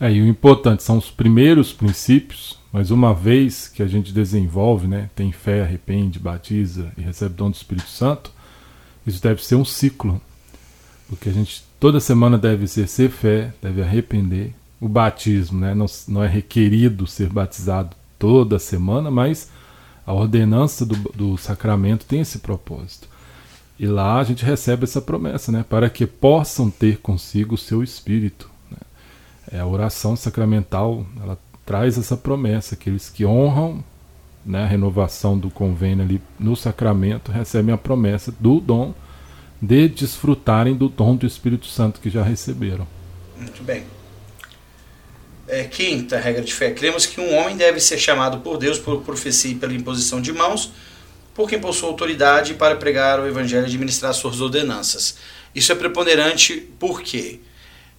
É, 0.00 0.10
e 0.10 0.20
o 0.20 0.26
importante 0.26 0.82
são 0.82 0.98
os 0.98 1.10
primeiros 1.10 1.72
princípios 1.72 2.58
mas 2.74 2.90
uma 2.90 3.14
vez 3.14 3.68
que 3.68 3.84
a 3.84 3.86
gente 3.86 4.12
desenvolve, 4.12 4.88
né, 4.88 5.08
tem 5.14 5.30
fé, 5.30 5.62
arrepende, 5.62 6.18
batiza 6.18 6.92
e 6.98 7.02
recebe 7.02 7.32
o 7.32 7.36
dom 7.36 7.48
do 7.48 7.54
Espírito 7.54 7.88
Santo, 7.88 8.32
isso 9.06 9.22
deve 9.22 9.46
ser 9.46 9.54
um 9.54 9.64
ciclo. 9.64 10.20
Porque 11.08 11.28
a 11.28 11.32
gente 11.32 11.62
toda 11.78 12.00
semana 12.00 12.36
deve 12.36 12.64
exercer 12.64 13.10
fé, 13.10 13.54
deve 13.62 13.80
arrepender. 13.80 14.52
O 14.80 14.88
batismo 14.88 15.60
né, 15.60 15.72
não, 15.72 15.86
não 16.08 16.24
é 16.24 16.26
requerido 16.26 17.06
ser 17.06 17.28
batizado 17.28 17.94
toda 18.18 18.58
semana, 18.58 19.08
mas 19.08 19.48
a 20.06 20.12
ordenança 20.12 20.84
do, 20.84 20.96
do 21.12 21.36
sacramento 21.36 22.06
tem 22.06 22.20
esse 22.20 22.38
propósito. 22.38 23.08
E 23.78 23.86
lá 23.86 24.20
a 24.20 24.24
gente 24.24 24.44
recebe 24.44 24.84
essa 24.84 25.00
promessa, 25.00 25.50
né, 25.50 25.64
para 25.68 25.90
que 25.90 26.06
possam 26.06 26.70
ter 26.70 26.98
consigo 26.98 27.54
o 27.54 27.58
seu 27.58 27.82
espírito. 27.82 28.48
Né. 28.70 28.78
É, 29.52 29.60
a 29.60 29.66
oração 29.66 30.14
sacramental 30.14 31.04
ela 31.20 31.38
traz 31.66 31.98
essa 31.98 32.16
promessa: 32.16 32.74
aqueles 32.74 33.08
que 33.08 33.26
honram 33.26 33.82
né, 34.44 34.64
a 34.64 34.66
renovação 34.66 35.38
do 35.38 35.50
convênio 35.50 36.04
ali 36.04 36.20
no 36.38 36.54
sacramento 36.54 37.32
recebem 37.32 37.74
a 37.74 37.78
promessa 37.78 38.32
do 38.38 38.60
dom 38.60 38.94
de 39.60 39.88
desfrutarem 39.88 40.74
do 40.74 40.88
dom 40.88 41.16
do 41.16 41.26
Espírito 41.26 41.66
Santo 41.66 42.00
que 42.00 42.10
já 42.10 42.22
receberam. 42.22 42.86
Muito 43.38 43.62
bem. 43.64 43.84
É, 45.46 45.64
quinta 45.64 46.18
regra 46.18 46.42
de 46.42 46.54
fé: 46.54 46.70
cremos 46.70 47.06
que 47.06 47.20
um 47.20 47.34
homem 47.34 47.56
deve 47.56 47.80
ser 47.80 47.98
chamado 47.98 48.38
por 48.38 48.56
Deus 48.56 48.78
por 48.78 49.02
profecia 49.02 49.52
e 49.52 49.54
pela 49.54 49.74
imposição 49.74 50.20
de 50.20 50.32
mãos, 50.32 50.72
por 51.34 51.48
quem 51.48 51.58
possui 51.58 51.88
autoridade 51.88 52.54
para 52.54 52.76
pregar 52.76 53.20
o 53.20 53.26
evangelho 53.26 53.64
e 53.64 53.66
administrar 53.66 54.14
suas 54.14 54.40
ordenanças. 54.40 55.16
Isso 55.54 55.70
é 55.70 55.74
preponderante 55.74 56.68
porque 56.78 57.40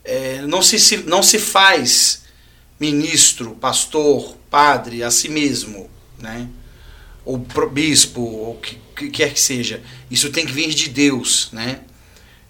é, 0.03 0.41
não, 0.41 0.61
se, 0.61 0.97
não 0.97 1.21
se 1.21 1.39
faz 1.39 2.23
ministro, 2.79 3.51
pastor, 3.55 4.35
padre 4.49 5.03
a 5.03 5.11
si 5.11 5.29
mesmo, 5.29 5.89
né? 6.19 6.47
ou 7.25 7.39
bispo, 7.71 8.21
ou 8.21 8.55
que, 8.55 8.77
que, 8.95 9.09
quer 9.09 9.33
que 9.33 9.41
seja. 9.41 9.81
Isso 10.11 10.31
tem 10.31 10.45
que 10.45 10.51
vir 10.51 10.69
de 10.69 10.89
Deus. 10.89 11.49
Né? 11.51 11.79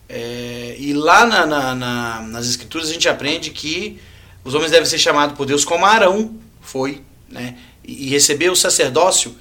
É, 0.09 0.75
e 0.77 0.93
lá 0.93 1.25
na, 1.25 1.45
na, 1.45 1.75
na, 1.75 2.21
nas 2.21 2.47
Escrituras 2.47 2.89
a 2.89 2.93
gente 2.93 3.07
aprende 3.07 3.51
que 3.51 3.99
os 4.45 4.53
homens 4.53 4.71
devem 4.71 4.85
ser 4.85 4.99
chamados 4.99 5.35
por 5.35 5.45
Deus 5.45 5.65
como 5.65 5.85
Arão 5.85 6.35
foi, 6.61 7.01
né? 7.27 7.57
e, 7.83 8.09
receber 8.09 8.49
o 8.49 8.55
sacerdócio 8.55 9.35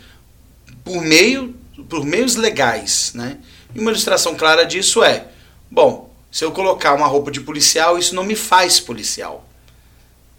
por, 0.82 1.02
meio, 1.02 1.54
por 1.88 2.04
meios 2.04 2.36
legais. 2.36 3.12
Né? 3.14 3.38
E 3.74 3.78
uma 3.78 3.90
ilustração 3.90 4.34
clara 4.34 4.64
disso 4.64 5.04
é: 5.04 5.28
bom, 5.70 6.10
se 6.32 6.44
eu 6.44 6.52
colocar 6.52 6.94
uma 6.94 7.06
roupa 7.06 7.30
de 7.30 7.40
policial, 7.40 7.98
isso 7.98 8.14
não 8.14 8.24
me 8.24 8.34
faz 8.34 8.80
policial. 8.80 9.46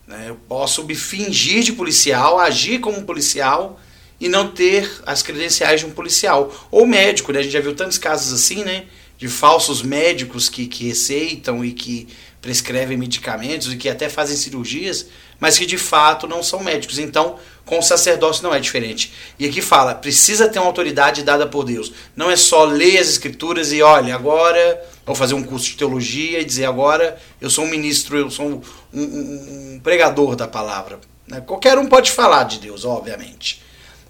Né? 0.07 0.25
Eu 0.27 0.35
posso 0.35 0.83
me 0.83 0.95
fingir 0.95 1.63
de 1.63 1.73
policial, 1.73 2.39
agir 2.39 2.79
como 2.79 3.03
policial 3.03 3.79
e 4.19 4.27
não 4.27 4.47
ter 4.47 4.89
as 5.05 5.21
credenciais 5.21 5.81
de 5.81 5.85
um 5.85 5.91
policial. 5.91 6.53
Ou 6.71 6.87
médico, 6.87 7.31
né? 7.31 7.39
A 7.39 7.43
gente 7.43 7.51
já 7.51 7.59
viu 7.59 7.75
tantos 7.75 7.97
casos 7.97 8.33
assim, 8.33 8.63
né? 8.63 8.85
De 9.17 9.27
falsos 9.27 9.81
médicos 9.81 10.49
que, 10.49 10.67
que 10.67 10.87
receitam 10.87 11.63
e 11.63 11.71
que 11.71 12.07
prescrevem 12.45 12.95
medicamentos 12.95 13.73
e 13.73 13.75
que 13.75 13.89
até 13.89 14.07
fazem 14.07 14.37
cirurgias, 14.37 15.07
mas 15.39 15.57
que 15.57 15.65
de 15.65 15.79
fato 15.79 16.27
não 16.27 16.43
são 16.43 16.63
médicos. 16.63 16.99
Então, 16.99 17.39
com 17.65 17.79
o 17.79 17.81
sacerdócio 17.81 18.43
não 18.43 18.53
é 18.53 18.59
diferente. 18.59 19.11
E 19.39 19.47
aqui 19.47 19.63
fala, 19.63 19.95
precisa 19.95 20.47
ter 20.47 20.59
uma 20.59 20.67
autoridade 20.67 21.23
dada 21.23 21.47
por 21.47 21.65
Deus. 21.65 21.91
Não 22.15 22.29
é 22.29 22.35
só 22.35 22.63
ler 22.63 22.99
as 22.99 23.09
escrituras 23.09 23.73
e 23.73 23.81
olha, 23.81 24.13
agora 24.13 24.79
vou 25.03 25.15
fazer 25.15 25.33
um 25.33 25.41
curso 25.41 25.65
de 25.65 25.75
teologia 25.75 26.39
e 26.39 26.45
dizer 26.45 26.65
agora 26.65 27.19
eu 27.41 27.49
sou 27.49 27.65
um 27.65 27.67
ministro, 27.67 28.15
eu 28.15 28.29
sou 28.29 28.45
um, 28.45 28.61
um, 28.93 29.73
um 29.73 29.79
pregador 29.83 30.35
da 30.35 30.47
palavra. 30.47 30.99
Né? 31.27 31.41
Qualquer 31.41 31.79
um 31.79 31.87
pode 31.87 32.11
falar 32.11 32.43
de 32.43 32.59
Deus, 32.59 32.85
obviamente. 32.85 33.59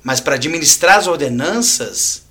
Mas 0.03 0.19
para 0.19 0.35
administrar 0.35 0.97
as 0.97 1.07
ordenanças 1.07 2.23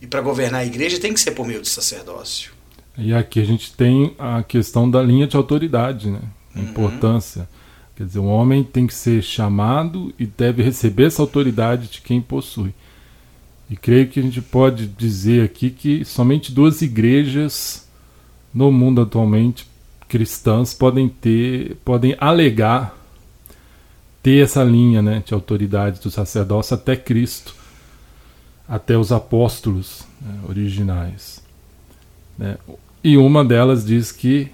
e 0.00 0.06
para 0.06 0.20
governar 0.20 0.60
a 0.60 0.64
igreja 0.64 1.00
tem 1.00 1.12
que 1.12 1.18
ser 1.20 1.32
por 1.32 1.44
meio 1.44 1.60
do 1.60 1.66
sacerdócio. 1.66 2.56
E 2.98 3.14
aqui 3.14 3.40
a 3.40 3.44
gente 3.44 3.72
tem 3.72 4.14
a 4.18 4.42
questão 4.42 4.90
da 4.90 5.00
linha 5.00 5.26
de 5.26 5.36
autoridade, 5.36 6.10
né? 6.10 6.20
A 6.54 6.58
uhum. 6.58 6.64
importância. 6.64 7.48
Quer 7.94 8.04
dizer, 8.04 8.18
um 8.18 8.28
homem 8.28 8.64
tem 8.64 8.86
que 8.86 8.94
ser 8.94 9.22
chamado 9.22 10.12
e 10.18 10.26
deve 10.26 10.62
receber 10.62 11.04
essa 11.04 11.22
autoridade 11.22 11.86
de 11.88 12.00
quem 12.00 12.20
possui. 12.20 12.74
E 13.70 13.76
creio 13.76 14.08
que 14.08 14.18
a 14.18 14.22
gente 14.22 14.42
pode 14.42 14.86
dizer 14.86 15.44
aqui 15.44 15.70
que 15.70 16.04
somente 16.04 16.52
duas 16.52 16.82
igrejas 16.82 17.86
no 18.52 18.72
mundo 18.72 19.02
atualmente 19.02 19.66
cristãs 20.08 20.72
podem 20.72 21.08
ter, 21.08 21.76
podem 21.84 22.16
alegar 22.18 22.96
ter 24.22 24.42
essa 24.42 24.64
linha 24.64 25.02
né, 25.02 25.22
de 25.24 25.34
autoridade 25.34 26.00
do 26.00 26.10
sacerdócio 26.10 26.74
até 26.74 26.96
Cristo, 26.96 27.54
até 28.66 28.96
os 28.96 29.12
apóstolos 29.12 30.02
né, 30.20 30.40
originais. 30.48 31.42
Né? 32.36 32.56
E 33.08 33.16
uma 33.16 33.42
delas 33.42 33.86
diz 33.86 34.12
que 34.12 34.50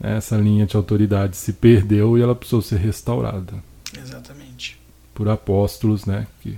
essa 0.00 0.36
linha 0.36 0.64
de 0.64 0.76
autoridade 0.76 1.36
se 1.36 1.52
perdeu 1.52 2.16
e 2.16 2.22
ela 2.22 2.36
precisou 2.36 2.62
ser 2.62 2.76
restaurada. 2.76 3.54
Exatamente. 4.00 4.78
Por 5.12 5.28
apóstolos, 5.28 6.04
né, 6.04 6.28
que 6.40 6.56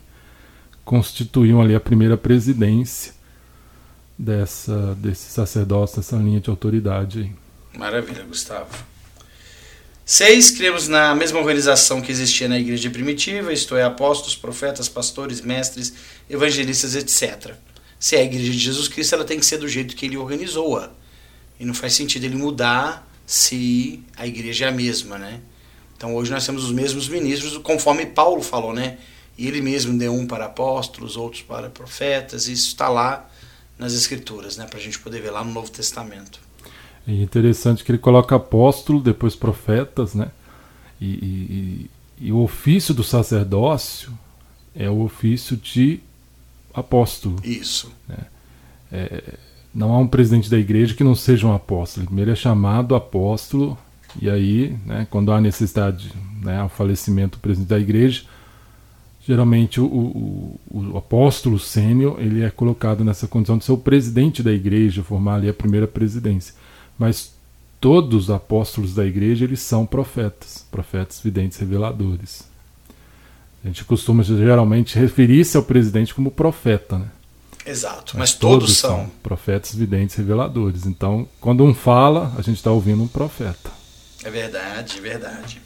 constituíam 0.84 1.58
ali 1.62 1.74
a 1.74 1.80
primeira 1.80 2.18
presidência 2.18 3.14
dessa 4.18 4.94
desse 4.96 5.30
sacerdócio, 5.30 5.96
dessa 5.96 6.16
linha 6.16 6.38
de 6.38 6.50
autoridade. 6.50 7.34
Maravilha, 7.74 8.24
Gustavo. 8.24 8.68
Seis, 10.04 10.50
cremos 10.50 10.87
na 10.87 11.14
mesma 11.14 11.38
organização 11.38 12.02
que 12.02 12.12
existia 12.12 12.46
na 12.46 12.58
igreja 12.58 12.90
primitiva, 12.90 13.54
isto 13.54 13.74
é, 13.74 13.84
apóstolos, 13.84 14.37
profetas, 14.37 14.87
pastores, 14.87 15.40
mestres, 15.40 15.94
evangelistas, 16.28 16.94
etc. 16.94 17.54
Se 17.98 18.16
é 18.16 18.20
a 18.20 18.24
igreja 18.24 18.52
de 18.52 18.58
Jesus 18.58 18.87
Cristo, 18.87 19.14
ela 19.14 19.24
tem 19.24 19.40
que 19.40 19.46
ser 19.46 19.56
do 19.56 19.66
jeito 19.66 19.96
que 19.96 20.04
ele 20.04 20.18
organizou-a. 20.18 20.97
E 21.58 21.64
não 21.64 21.74
faz 21.74 21.94
sentido 21.94 22.24
ele 22.24 22.36
mudar 22.36 23.06
se 23.26 24.02
a 24.16 24.26
igreja 24.26 24.66
é 24.66 24.68
a 24.68 24.72
mesma, 24.72 25.18
né? 25.18 25.40
Então 25.96 26.14
hoje 26.14 26.30
nós 26.30 26.46
temos 26.46 26.64
os 26.64 26.72
mesmos 26.72 27.08
ministros, 27.08 27.58
conforme 27.58 28.06
Paulo 28.06 28.42
falou, 28.42 28.72
né? 28.72 28.98
E 29.36 29.46
ele 29.46 29.60
mesmo 29.60 29.96
deu 29.96 30.14
um 30.14 30.26
para 30.26 30.46
apóstolos, 30.46 31.16
outros 31.16 31.42
para 31.42 31.68
profetas, 31.68 32.48
e 32.48 32.52
isso 32.52 32.68
está 32.68 32.88
lá 32.88 33.28
nas 33.78 33.92
escrituras, 33.92 34.56
né? 34.56 34.66
Para 34.66 34.78
a 34.78 34.82
gente 34.82 34.98
poder 34.98 35.20
ver 35.20 35.30
lá 35.30 35.44
no 35.44 35.52
Novo 35.52 35.70
Testamento. 35.70 36.40
É 37.06 37.12
interessante 37.12 37.84
que 37.84 37.90
ele 37.90 37.98
coloca 37.98 38.36
apóstolo, 38.36 39.00
depois 39.00 39.34
profetas, 39.34 40.14
né? 40.14 40.30
E, 41.00 41.06
e, 41.06 41.90
e 42.26 42.32
o 42.32 42.38
ofício 42.38 42.92
do 42.92 43.04
sacerdócio 43.04 44.16
é 44.74 44.88
o 44.90 45.00
ofício 45.00 45.56
de 45.56 46.00
apóstolo. 46.72 47.36
Isso. 47.44 47.92
É, 48.90 49.34
não 49.78 49.92
há 49.92 49.98
um 49.98 50.08
presidente 50.08 50.50
da 50.50 50.58
igreja 50.58 50.92
que 50.92 51.04
não 51.04 51.14
seja 51.14 51.46
um 51.46 51.54
apóstolo. 51.54 52.06
Primeiro 52.06 52.32
é 52.32 52.34
chamado 52.34 52.96
apóstolo, 52.96 53.78
e 54.20 54.28
aí, 54.28 54.76
né, 54.84 55.06
quando 55.08 55.30
há 55.30 55.40
necessidade, 55.40 56.12
né, 56.42 56.68
falecimento 56.68 57.38
do 57.38 57.40
presidente 57.40 57.68
da 57.68 57.78
igreja, 57.78 58.22
geralmente 59.24 59.80
o, 59.80 59.86
o, 59.86 60.60
o 60.68 60.98
apóstolo 60.98 61.60
sênior 61.60 62.16
ele 62.18 62.42
é 62.42 62.50
colocado 62.50 63.04
nessa 63.04 63.28
condição 63.28 63.56
de 63.56 63.64
ser 63.64 63.70
o 63.70 63.78
presidente 63.78 64.42
da 64.42 64.50
igreja, 64.50 65.04
formar 65.04 65.36
ali 65.36 65.48
a 65.48 65.54
primeira 65.54 65.86
presidência. 65.86 66.54
Mas 66.98 67.32
todos 67.80 68.24
os 68.24 68.30
apóstolos 68.30 68.96
da 68.96 69.06
igreja 69.06 69.44
eles 69.44 69.60
são 69.60 69.86
profetas, 69.86 70.66
profetas, 70.72 71.20
videntes, 71.20 71.56
reveladores. 71.56 72.48
A 73.62 73.68
gente 73.68 73.84
costuma 73.84 74.24
geralmente 74.24 74.98
referir-se 74.98 75.56
ao 75.56 75.62
presidente 75.62 76.12
como 76.12 76.32
profeta, 76.32 76.98
né? 76.98 77.08
Exato, 77.68 78.16
mas, 78.16 78.31
mas 78.31 78.35
todos, 78.35 78.59
todos 78.59 78.78
são. 78.78 78.90
são 78.90 79.11
profetas, 79.22 79.74
videntes, 79.74 80.16
reveladores. 80.16 80.87
Então, 80.87 81.28
quando 81.38 81.62
um 81.62 81.74
fala, 81.74 82.33
a 82.38 82.42
gente 82.42 82.57
está 82.57 82.70
ouvindo 82.70 83.02
um 83.02 83.09
profeta. 83.09 83.70
É 84.24 84.31
verdade, 84.31 84.98
é 84.98 85.00
verdade. 85.02 85.62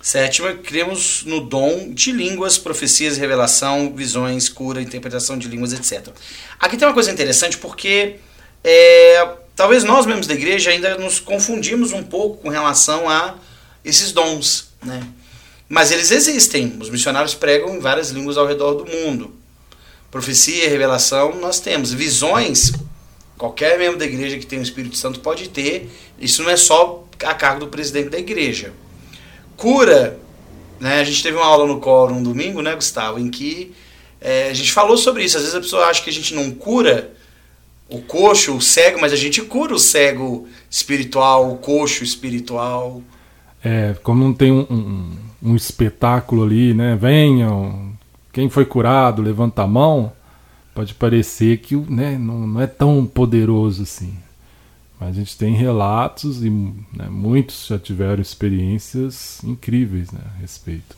Sétima, 0.00 0.54
cremos 0.54 1.24
no 1.24 1.40
dom 1.40 1.92
de 1.92 2.12
línguas, 2.12 2.56
profecias, 2.56 3.16
revelação, 3.16 3.92
visões, 3.94 4.48
cura, 4.48 4.80
interpretação 4.80 5.36
de 5.36 5.48
línguas, 5.48 5.72
etc. 5.72 6.08
Aqui 6.58 6.76
tem 6.76 6.86
uma 6.86 6.94
coisa 6.94 7.10
interessante 7.10 7.58
porque 7.58 8.16
é, 8.62 9.28
talvez 9.56 9.82
nós 9.82 10.06
mesmos 10.06 10.26
da 10.26 10.34
igreja 10.34 10.70
ainda 10.70 10.96
nos 10.98 11.18
confundimos 11.18 11.92
um 11.92 12.02
pouco 12.02 12.42
com 12.42 12.48
relação 12.48 13.08
a 13.08 13.36
esses 13.84 14.12
dons, 14.12 14.68
né? 14.84 15.02
Mas 15.68 15.90
eles 15.90 16.10
existem. 16.10 16.76
Os 16.80 16.90
missionários 16.90 17.34
pregam 17.34 17.74
em 17.74 17.80
várias 17.80 18.10
línguas 18.10 18.36
ao 18.36 18.46
redor 18.46 18.74
do 18.74 18.86
mundo. 18.86 19.41
Profecia, 20.12 20.68
revelação, 20.68 21.40
nós 21.40 21.58
temos. 21.58 21.90
Visões, 21.90 22.70
qualquer 23.38 23.78
membro 23.78 23.98
da 23.98 24.04
igreja 24.04 24.38
que 24.38 24.44
tem 24.44 24.58
o 24.58 24.62
Espírito 24.62 24.94
Santo 24.98 25.20
pode 25.20 25.48
ter. 25.48 25.90
Isso 26.20 26.42
não 26.42 26.50
é 26.50 26.56
só 26.56 27.04
a 27.24 27.32
cargo 27.32 27.60
do 27.60 27.68
presidente 27.68 28.10
da 28.10 28.18
igreja. 28.18 28.74
Cura, 29.56 30.18
né? 30.78 31.00
A 31.00 31.04
gente 31.04 31.22
teve 31.22 31.38
uma 31.38 31.46
aula 31.46 31.66
no 31.66 31.80
coro 31.80 32.12
um 32.12 32.22
domingo, 32.22 32.60
né, 32.60 32.74
Gustavo, 32.74 33.18
em 33.18 33.30
que 33.30 33.72
é, 34.20 34.50
a 34.50 34.54
gente 34.54 34.70
falou 34.70 34.98
sobre 34.98 35.24
isso. 35.24 35.38
Às 35.38 35.44
vezes 35.44 35.56
a 35.56 35.62
pessoa 35.62 35.86
acha 35.86 36.02
que 36.02 36.10
a 36.10 36.12
gente 36.12 36.34
não 36.34 36.50
cura 36.50 37.14
o 37.88 38.02
coxo, 38.02 38.54
o 38.54 38.60
cego, 38.60 39.00
mas 39.00 39.14
a 39.14 39.16
gente 39.16 39.40
cura 39.40 39.74
o 39.74 39.78
cego 39.78 40.46
espiritual, 40.70 41.50
o 41.50 41.56
coxo 41.56 42.04
espiritual. 42.04 43.02
É, 43.64 43.96
como 44.02 44.22
não 44.22 44.34
tem 44.34 44.52
um, 44.52 44.66
um, 44.68 45.16
um 45.42 45.56
espetáculo 45.56 46.42
ali, 46.42 46.74
né? 46.74 46.98
Venham, 47.00 47.96
quem 48.32 48.48
foi 48.48 48.64
curado, 48.64 49.20
levanta 49.22 49.62
a 49.62 49.66
mão. 49.66 50.12
Pode 50.74 50.94
parecer 50.94 51.58
que 51.58 51.76
né, 51.76 52.16
não, 52.16 52.46
não 52.46 52.60
é 52.60 52.66
tão 52.66 53.04
poderoso 53.04 53.82
assim. 53.82 54.16
Mas 54.98 55.10
a 55.10 55.12
gente 55.12 55.36
tem 55.36 55.54
relatos 55.54 56.42
e 56.42 56.48
né, 56.48 57.08
muitos 57.10 57.66
já 57.66 57.78
tiveram 57.78 58.22
experiências 58.22 59.40
incríveis 59.44 60.10
né, 60.10 60.20
a 60.24 60.40
respeito. 60.40 60.96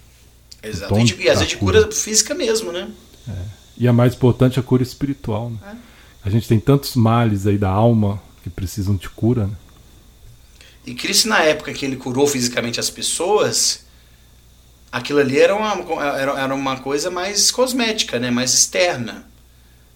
Exato. 0.63 0.95
E, 0.97 1.29
às 1.29 1.39
vezes 1.39 1.49
de 1.49 1.57
cura 1.57 1.91
física 1.91 2.35
mesmo, 2.35 2.71
né? 2.71 2.91
É. 3.29 3.33
E 3.77 3.89
a 3.89 3.93
mais 3.93 4.15
importante, 4.15 4.61
a 4.61 4.63
cura 4.63 4.83
espiritual. 4.83 5.51
Né? 5.51 5.59
É. 5.73 5.77
A 6.25 6.31
gente 6.31 6.47
tem 6.47 6.61
tantos 6.61 6.95
males 6.95 7.47
aí 7.47 7.59
da 7.59 7.69
alma 7.69 8.23
que 8.43 8.49
precisam 8.49 8.95
de 8.95 9.09
cura. 9.11 9.47
Né? 9.47 9.57
E 10.87 10.95
Cristo, 10.95 11.29
na 11.29 11.41
época 11.41 11.73
que 11.73 11.85
ele 11.85 11.97
curou 11.97 12.27
fisicamente 12.27 12.79
as 12.79 12.91
pessoas, 12.91 13.84
aquilo 14.95 15.19
ali 15.19 15.41
era 15.41 15.57
uma, 15.57 15.75
era, 16.17 16.55
uma 16.55 16.77
coisa 16.77 17.11
mais 17.11 17.51
cosmética, 17.51 18.21
né? 18.21 18.31
mais 18.31 18.55
externa. 18.55 19.27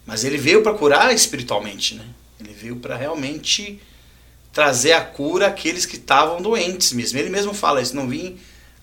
Mas 0.05 0.25
ele 0.25 0.37
veio 0.37 0.61
para 0.61 0.75
curar 0.75 1.15
espiritualmente. 1.15 1.95
Né? 1.95 2.05
Ele 2.41 2.53
veio 2.53 2.77
para 2.77 2.97
realmente 2.97 3.81
trazer 4.53 4.95
a 4.95 5.01
cura 5.01 5.47
àqueles 5.47 5.87
que 5.87 5.95
estavam 5.95 6.43
doentes 6.43 6.93
mesmo. 6.93 7.17
Ele 7.17 7.31
mesmo 7.31 7.55
fala 7.55 7.81
isso, 7.81 7.95
não 7.95 8.09
vim 8.09 8.39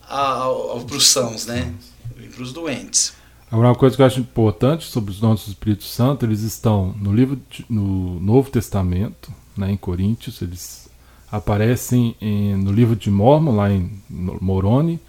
para 0.07 0.95
os 0.95 1.07
sãos, 1.07 1.45
né? 1.45 1.73
Vim 2.15 2.29
para 2.29 2.43
os 2.43 2.53
doentes. 2.53 3.13
Agora, 3.51 3.69
uma 3.69 3.75
coisa 3.75 3.95
que 3.95 4.01
eu 4.01 4.05
acho 4.05 4.19
importante 4.19 4.85
sobre 4.85 5.11
os 5.11 5.19
dons 5.19 5.43
do 5.43 5.49
Espírito 5.49 5.83
Santo, 5.83 6.25
eles 6.25 6.41
estão 6.41 6.95
no 6.97 7.13
livro 7.13 7.41
de, 7.49 7.65
no 7.69 8.19
Novo 8.21 8.49
Testamento, 8.49 9.33
né, 9.57 9.71
em 9.71 9.77
Coríntios, 9.77 10.41
eles 10.41 10.89
aparecem 11.31 12.15
em, 12.21 12.55
no 12.55 12.71
livro 12.71 12.95
de 12.95 13.09
Mormon, 13.09 13.55
lá 13.55 13.71
em 13.71 13.91
Moroni, 14.09 14.99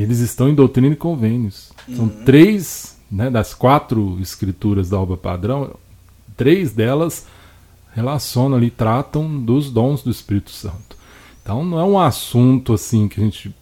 e 0.00 0.02
eles 0.02 0.20
estão 0.20 0.48
em 0.48 0.54
Doutrina 0.54 0.94
e 0.94 0.96
Convênios. 0.96 1.72
São 1.94 2.06
uhum. 2.06 2.24
três 2.24 2.98
né, 3.10 3.28
das 3.28 3.52
quatro 3.52 4.18
escrituras 4.18 4.88
da 4.88 4.98
obra 4.98 5.14
padrão, 5.14 5.76
três 6.34 6.72
delas 6.72 7.26
relacionam 7.94 8.56
ali, 8.56 8.70
tratam 8.70 9.38
dos 9.38 9.70
dons 9.70 10.02
do 10.02 10.10
Espírito 10.10 10.52
Santo. 10.52 10.96
Então 11.42 11.62
não 11.66 11.78
é 11.78 11.84
um 11.84 11.98
assunto 11.98 12.72
assim 12.72 13.08
que 13.08 13.20
a 13.20 13.24
gente 13.24 13.54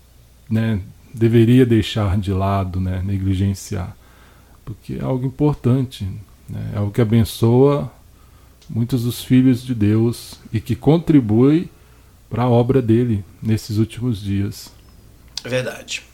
né, 0.49 0.81
deveria 1.13 1.67
deixar 1.67 2.17
de 2.17 2.33
lado, 2.33 2.79
né, 2.79 3.03
negligenciar, 3.05 3.97
porque 4.65 4.95
é 4.95 5.03
algo 5.03 5.27
importante, 5.27 6.05
né, 6.49 6.71
é 6.73 6.79
algo 6.79 6.93
que 6.93 7.01
abençoa 7.01 7.91
muitos 8.71 9.03
dos 9.03 9.25
filhos 9.25 9.65
de 9.65 9.75
Deus 9.75 10.39
e 10.53 10.61
que 10.61 10.77
contribui 10.77 11.69
para 12.31 12.45
a 12.45 12.49
obra 12.49 12.81
dele 12.81 13.25
nesses 13.43 13.79
últimos 13.79 14.23
dias. 14.23 14.71
É 15.43 15.49
verdade. 15.49 16.08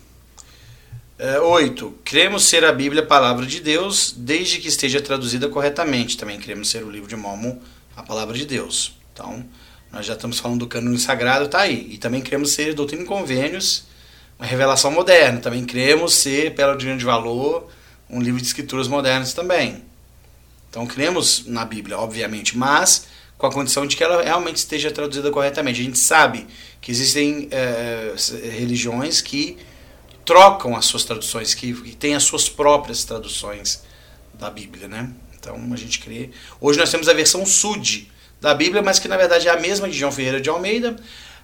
É, 1.17 1.39
oito. 1.39 1.97
Cremos 2.05 2.45
ser 2.45 2.65
a 2.65 2.73
Bíblia 2.73 3.03
a 3.03 3.07
palavra 3.07 3.47
de 3.47 3.61
Deus, 3.61 4.13
desde 4.17 4.59
que 4.59 4.67
esteja 4.67 5.01
traduzida 5.01 5.49
corretamente. 5.49 6.17
Também 6.17 6.41
cremos 6.41 6.69
ser 6.69 6.83
o 6.83 6.91
livro 6.91 7.09
de 7.09 7.15
Mormon 7.15 7.57
a 7.97 8.03
palavra 8.03 8.37
de 8.37 8.45
Deus. 8.45 8.99
Então, 9.13 9.45
nós 9.93 10.05
já 10.05 10.15
estamos 10.15 10.41
falando 10.41 10.61
do 10.61 10.67
cânone 10.67 10.99
sagrado, 10.99 11.45
está 11.45 11.61
aí. 11.61 11.89
E 11.93 11.99
também 11.99 12.21
cremos 12.21 12.51
ser 12.51 12.75
doutrina 12.75 13.05
e 13.05 13.07
convênios, 13.07 13.85
uma 14.37 14.47
revelação 14.47 14.91
moderna. 14.91 15.39
Também 15.39 15.65
cremos 15.65 16.15
ser, 16.15 16.53
pela 16.57 16.73
doutrina 16.73 16.97
de 16.97 17.05
valor, 17.05 17.71
um 18.11 18.21
livro 18.21 18.41
de 18.41 18.47
escrituras 18.49 18.89
modernas 18.89 19.33
também. 19.33 19.85
Então, 20.69 20.85
cremos 20.85 21.47
na 21.47 21.65
Bíblia, 21.65 21.97
obviamente, 21.97 22.59
mas 22.59 23.07
com 23.39 23.47
a 23.47 23.53
condição 23.53 23.87
de 23.87 23.97
que 23.97 24.03
ela 24.03 24.21
realmente 24.21 24.57
esteja 24.57 24.91
traduzida 24.91 25.31
corretamente. 25.31 25.81
A 25.81 25.85
gente 25.85 25.99
sabe 25.99 26.45
que 26.81 26.91
existem 26.91 27.47
é, 27.53 28.15
religiões 28.51 29.21
que 29.21 29.57
trocam 30.25 30.77
as 30.77 30.85
suas 30.85 31.05
traduções, 31.05 31.55
que, 31.55 31.73
que 31.73 31.95
têm 31.95 32.15
as 32.15 32.23
suas 32.23 32.49
próprias 32.49 33.05
traduções 33.05 33.83
da 34.35 34.51
Bíblia, 34.51 34.89
né? 34.89 35.11
Então 35.39 35.57
a 35.73 35.77
gente 35.77 36.01
crê. 36.01 36.31
Hoje 36.61 36.79
nós 36.79 36.91
temos 36.91 37.09
a 37.09 37.13
versão 37.13 37.45
Sud 37.45 38.11
da 38.41 38.55
Bíblia, 38.55 38.83
mas 38.83 38.99
que 38.99 39.09
na 39.09 39.17
verdade 39.17 39.49
é 39.49 39.51
a 39.51 39.61
mesma 39.61 39.89
de 39.89 39.97
João 39.97 40.13
Ferreira 40.13 40.41
de 40.41 40.49
Almeida. 40.49 40.97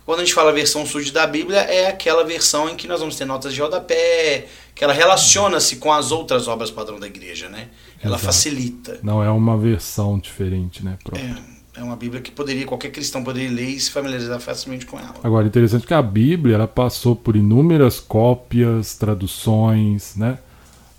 Quando 0.07 0.21
a 0.21 0.25
gente 0.25 0.35
fala 0.35 0.53
versão 0.53 0.85
Sud 0.87 1.13
da 1.13 1.27
Bíblia, 1.27 1.59
é 1.61 1.89
aquela 1.89 2.25
versão 2.25 2.69
em 2.69 2.75
que 2.75 2.89
nós 2.89 3.01
vamos 3.01 3.17
ter 3.17 3.25
notas 3.25 3.53
de 3.53 3.61
rodapé, 3.61 4.47
que 4.75 4.83
ela 4.83 4.93
relaciona-se 4.93 5.77
com 5.77 5.93
as 5.93 6.11
outras 6.11 6.49
obras 6.49 6.71
padrão 6.71 6.99
da 6.99 7.07
igreja, 7.07 7.49
né? 7.49 7.69
Ela 8.03 8.17
Exato. 8.17 8.25
facilita. 8.25 8.99
Não 9.03 9.23
é 9.23 9.31
uma 9.31 9.57
versão 9.57 10.19
diferente, 10.19 10.85
né? 10.85 10.99
É, 11.13 11.35
é 11.81 11.85
uma 11.85 11.97
Bíblia 11.97 12.21
que 12.21 12.31
poderia 12.31 12.67
qualquer 12.67 12.91
cristão 12.91 13.25
poderia 13.25 13.51
ler 13.51 13.69
e 13.69 13.81
se 13.81 13.91
familiarizar 13.91 14.39
facilmente 14.41 14.87
com 14.87 14.99
ela. 14.99 15.15
Agora, 15.23 15.47
interessante 15.47 15.87
que 15.87 15.95
a 15.95 16.03
Bíblia 16.03 16.55
ela 16.57 16.69
passou 16.69 17.17
por 17.17 17.37
inúmeras 17.37 17.99
cópias, 17.99 18.95
traduções, 18.97 20.15
né? 20.17 20.39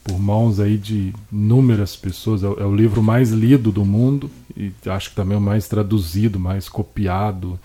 por 0.03 0.19
mãos 0.19 0.59
aí 0.59 0.77
de 0.77 1.13
inúmeras 1.31 1.95
pessoas. 1.95 2.43
É, 2.43 2.47
é, 2.47 2.65
o 2.65 2.75
livro 2.75 3.03
mais 3.03 3.29
lido 3.29 3.71
do 3.71 3.85
mundo 3.85 4.29
e 4.57 4.71
acho 4.87 5.11
que 5.11 5.15
também 5.15 5.37
o 5.37 5.41
mais 5.41 5.67
traduzido, 5.67 6.39
mais 6.39 6.67
copiado. 6.67 7.59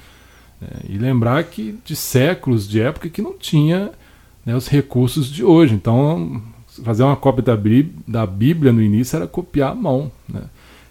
Né? 0.61 0.69
E 0.89 0.99
lembrar 0.99 1.43
que 1.45 1.79
de 1.85 1.97
séculos, 1.97 2.69
de 2.69 2.81
época 2.81 3.09
que 3.09 3.23
não 3.23 3.37
tinha 3.39 3.91
né, 4.45 4.55
os 4.55 4.69
recursos 4.69 5.31
de 5.33 5.43
hoje. 5.43 5.75
Então, 5.75 6.43
fazer 6.85 7.03
uma 7.03 7.17
cópia 7.17 7.43
da 7.43 7.57
Bíblia, 7.57 7.95
da 8.07 8.27
Bíblia 8.27 8.73
no 8.73 8.83
início 8.83 9.17
era 9.17 9.27
copiar 9.27 9.73
à 9.73 9.75
mão. 9.75 10.13
Né? 10.29 10.43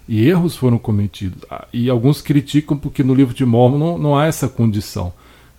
E 0.07 0.27
erros 0.27 0.55
foram 0.55 0.77
cometidos. 0.77 1.43
Ah, 1.49 1.67
e 1.73 1.89
alguns 1.89 2.21
criticam 2.21 2.77
porque 2.77 3.03
no 3.03 3.15
livro 3.15 3.33
de 3.33 3.45
Mormon 3.45 3.77
não, 3.77 3.97
não 3.97 4.17
há 4.17 4.25
essa 4.25 4.47
condição. 4.47 5.13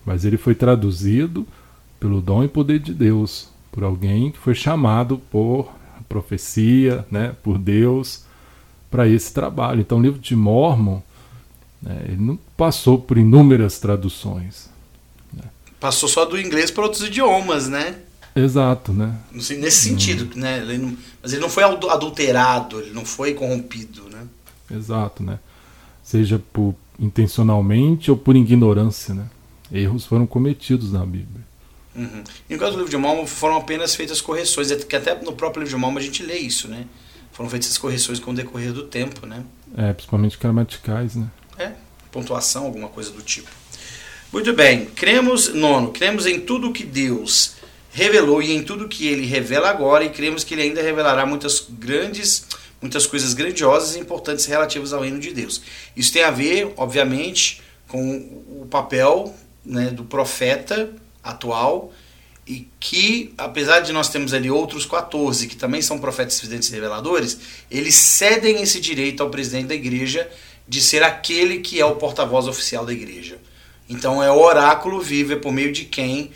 Mas 0.04 0.24
ele 0.24 0.36
foi 0.36 0.54
traduzido 0.54 1.46
pelo 1.98 2.20
dom 2.20 2.44
e 2.44 2.48
poder 2.48 2.78
de 2.78 2.94
Deus 2.94 3.48
por 3.72 3.82
alguém 3.82 4.30
que 4.30 4.38
foi 4.38 4.54
chamado 4.54 5.18
por 5.30 5.70
profecia, 6.08 7.04
né, 7.10 7.34
por 7.42 7.58
Deus, 7.58 8.22
para 8.90 9.08
esse 9.08 9.32
trabalho. 9.34 9.80
Então, 9.80 9.98
o 9.98 10.02
livro 10.02 10.20
de 10.20 10.36
Mormon 10.36 11.00
né, 11.82 12.04
ele 12.08 12.22
não 12.22 12.38
passou 12.56 12.98
por 12.98 13.18
inúmeras 13.18 13.78
traduções. 13.78 14.70
Né. 15.32 15.44
Passou 15.78 16.08
só 16.08 16.24
do 16.24 16.40
inglês 16.40 16.70
para 16.70 16.84
outros 16.84 17.02
idiomas, 17.02 17.68
né? 17.68 17.96
Exato, 18.34 18.92
né? 18.92 19.16
Nesse 19.32 19.88
sentido, 19.88 20.24
hum. 20.36 20.40
né? 20.40 20.58
Ele 20.58 20.78
não, 20.78 20.96
mas 21.22 21.32
ele 21.32 21.40
não 21.40 21.48
foi 21.48 21.64
adulterado, 21.64 22.80
ele 22.80 22.92
não 22.92 23.04
foi 23.04 23.34
corrompido, 23.34 24.04
né? 24.10 24.26
Exato, 24.70 25.22
né? 25.22 25.38
Seja 26.02 26.40
por 26.52 26.74
intencionalmente 26.98 28.10
ou 28.10 28.16
por 28.16 28.36
ignorância, 28.36 29.14
né? 29.14 29.26
Erros 29.72 30.04
foram 30.04 30.26
cometidos 30.26 30.92
na 30.92 31.04
Bíblia. 31.04 31.44
Uhum. 31.94 32.22
Enquanto 32.48 32.74
o 32.74 32.76
livro 32.76 32.90
de 32.90 32.96
Mormon 32.96 33.26
foram 33.26 33.56
apenas 33.56 33.94
feitas 33.94 34.20
correções, 34.20 34.70
é 34.70 34.76
que 34.76 34.96
até 34.96 35.20
no 35.22 35.32
próprio 35.32 35.62
livro 35.62 35.76
de 35.76 35.80
Mormon 35.80 35.98
a 35.98 36.02
gente 36.02 36.22
lê 36.22 36.36
isso, 36.36 36.68
né? 36.68 36.86
foram 37.36 37.50
feitas 37.50 37.66
essas 37.68 37.78
correções 37.78 38.18
com 38.18 38.30
o 38.30 38.34
decorrer 38.34 38.72
do 38.72 38.84
tempo, 38.84 39.26
né? 39.26 39.44
É, 39.76 39.92
principalmente 39.92 40.38
gramaticais, 40.38 41.16
né? 41.16 41.26
É, 41.58 41.72
pontuação, 42.10 42.64
alguma 42.64 42.88
coisa 42.88 43.10
do 43.10 43.20
tipo. 43.20 43.50
Muito 44.32 44.54
bem, 44.54 44.86
cremos, 44.86 45.52
nono, 45.52 45.92
cremos 45.92 46.24
em 46.24 46.40
tudo 46.40 46.72
que 46.72 46.82
Deus 46.82 47.56
revelou 47.92 48.42
e 48.42 48.52
em 48.52 48.62
tudo 48.62 48.88
que 48.88 49.06
ele 49.06 49.26
revela 49.26 49.68
agora 49.68 50.02
e 50.02 50.08
cremos 50.08 50.44
que 50.44 50.54
ele 50.54 50.62
ainda 50.62 50.80
revelará 50.80 51.26
muitas 51.26 51.66
grandes, 51.68 52.46
muitas 52.80 53.06
coisas 53.06 53.34
grandiosas 53.34 53.96
e 53.96 54.00
importantes 54.00 54.46
relativas 54.46 54.92
ao 54.92 55.02
reino 55.02 55.18
de 55.18 55.32
Deus. 55.32 55.62
Isso 55.96 56.12
tem 56.12 56.22
a 56.22 56.30
ver, 56.30 56.72
obviamente, 56.76 57.62
com 57.88 58.16
o 58.60 58.66
papel 58.70 59.34
né, 59.64 59.90
do 59.90 60.04
profeta 60.04 60.90
atual 61.22 61.92
e 62.46 62.68
que, 62.78 63.34
apesar 63.36 63.80
de 63.80 63.92
nós 63.92 64.08
termos 64.08 64.32
ali 64.32 64.50
outros 64.50 64.86
14 64.86 65.48
que 65.48 65.56
também 65.56 65.82
são 65.82 65.98
profetas, 65.98 66.40
videntes 66.40 66.68
e 66.68 66.72
reveladores, 66.72 67.38
eles 67.70 67.94
cedem 67.96 68.62
esse 68.62 68.80
direito 68.80 69.22
ao 69.22 69.30
presidente 69.30 69.66
da 69.66 69.74
igreja 69.74 70.28
de 70.68 70.80
ser 70.80 71.02
aquele 71.02 71.58
que 71.58 71.80
é 71.80 71.84
o 71.84 71.96
porta-voz 71.96 72.46
oficial 72.46 72.86
da 72.86 72.92
igreja. 72.92 73.38
Então 73.88 74.22
é 74.22 74.30
o 74.30 74.38
oráculo 74.38 75.00
vivo, 75.00 75.32
é 75.32 75.36
por 75.36 75.52
meio 75.52 75.72
de 75.72 75.84
quem 75.84 76.30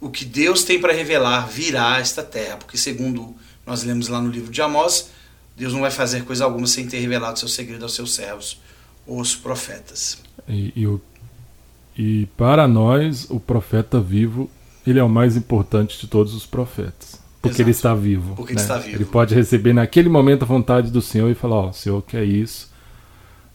o 0.00 0.08
que 0.08 0.24
Deus 0.24 0.64
tem 0.64 0.80
para 0.80 0.92
revelar 0.92 1.46
virá 1.46 1.96
a 1.96 2.00
esta 2.00 2.22
terra, 2.22 2.56
porque 2.56 2.78
segundo 2.78 3.34
nós 3.66 3.82
lemos 3.82 4.08
lá 4.08 4.20
no 4.20 4.30
livro 4.30 4.50
de 4.50 4.62
Amós, 4.62 5.10
Deus 5.56 5.72
não 5.72 5.80
vai 5.80 5.90
fazer 5.90 6.24
coisa 6.24 6.44
alguma 6.44 6.66
sem 6.66 6.86
ter 6.86 6.98
revelado 7.00 7.38
seu 7.38 7.48
segredo 7.48 7.82
aos 7.82 7.94
seus 7.94 8.12
servos, 8.12 8.60
os 9.06 9.34
profetas. 9.36 10.18
E, 10.48 10.72
e, 10.74 10.86
o, 10.86 11.00
e 11.96 12.26
para 12.36 12.66
nós, 12.66 13.28
o 13.30 13.38
profeta 13.38 14.00
vivo, 14.00 14.50
ele 14.86 14.98
é 14.98 15.02
o 15.02 15.08
mais 15.08 15.36
importante 15.36 15.98
de 16.00 16.06
todos 16.06 16.34
os 16.34 16.46
profetas. 16.46 17.20
Porque 17.42 17.56
Exato. 17.56 17.62
ele 17.62 17.70
está 17.70 17.94
vivo. 17.94 18.36
Porque 18.36 18.54
né? 18.54 18.60
ele 18.60 18.62
está 18.62 18.78
vivo. 18.78 18.96
Ele 18.96 19.04
pode 19.04 19.34
receber 19.34 19.72
naquele 19.72 20.08
momento 20.08 20.42
a 20.42 20.46
vontade 20.46 20.90
do 20.90 21.00
Senhor 21.00 21.30
e 21.30 21.34
falar: 21.34 21.56
Ó, 21.56 21.66
oh, 21.66 21.70
o 21.70 21.72
Senhor 21.72 22.02
quer 22.02 22.24
isso, 22.24 22.70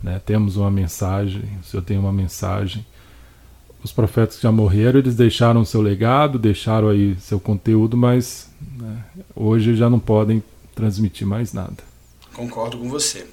né? 0.01 0.19
temos 0.25 0.57
uma 0.57 0.71
mensagem, 0.71 1.43
o 1.61 1.63
Senhor 1.63 1.83
tem 1.83 1.97
uma 1.97 2.11
mensagem 2.11 2.85
os 3.85 3.91
profetas 3.91 4.37
que 4.37 4.41
já 4.41 4.51
morreram, 4.51 4.99
eles 4.99 5.15
deixaram 5.15 5.63
seu 5.63 5.79
legado, 5.79 6.39
deixaram 6.39 6.89
aí 6.89 7.15
seu 7.19 7.39
conteúdo, 7.39 7.95
mas 7.95 8.49
né, 8.75 9.03
hoje 9.35 9.75
já 9.75 9.87
não 9.87 9.99
podem 9.99 10.41
transmitir 10.75 11.25
mais 11.25 11.53
nada. 11.53 11.77
Concordo 12.33 12.77
com 12.77 12.89
você. 12.89 13.25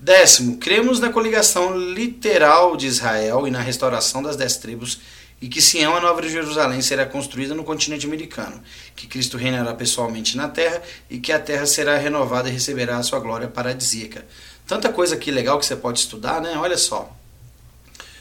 Décimo, 0.00 0.58
cremos 0.58 0.98
na 0.98 1.10
coligação 1.10 1.78
literal 1.78 2.76
de 2.76 2.86
Israel 2.86 3.46
e 3.46 3.50
na 3.50 3.60
restauração 3.60 4.22
das 4.22 4.36
dez 4.36 4.56
tribos 4.56 5.00
e 5.40 5.48
que 5.48 5.60
Sião, 5.60 5.94
a 5.94 6.00
Nova 6.00 6.26
Jerusalém, 6.26 6.80
será 6.80 7.04
construída 7.04 7.54
no 7.54 7.64
continente 7.64 8.06
americano, 8.06 8.62
que 8.96 9.06
Cristo 9.06 9.36
reinará 9.36 9.74
pessoalmente 9.74 10.36
na 10.36 10.48
terra 10.48 10.82
e 11.10 11.18
que 11.18 11.32
a 11.32 11.38
terra 11.38 11.66
será 11.66 11.96
renovada 11.98 12.48
e 12.48 12.52
receberá 12.52 12.96
a 12.96 13.02
sua 13.02 13.18
glória 13.18 13.46
paradisíaca. 13.46 14.26
Tanta 14.66 14.88
coisa 14.90 15.14
aqui 15.14 15.30
legal 15.30 15.58
que 15.58 15.66
você 15.66 15.76
pode 15.76 15.98
estudar, 15.98 16.40
né? 16.40 16.56
Olha 16.56 16.78
só. 16.78 17.14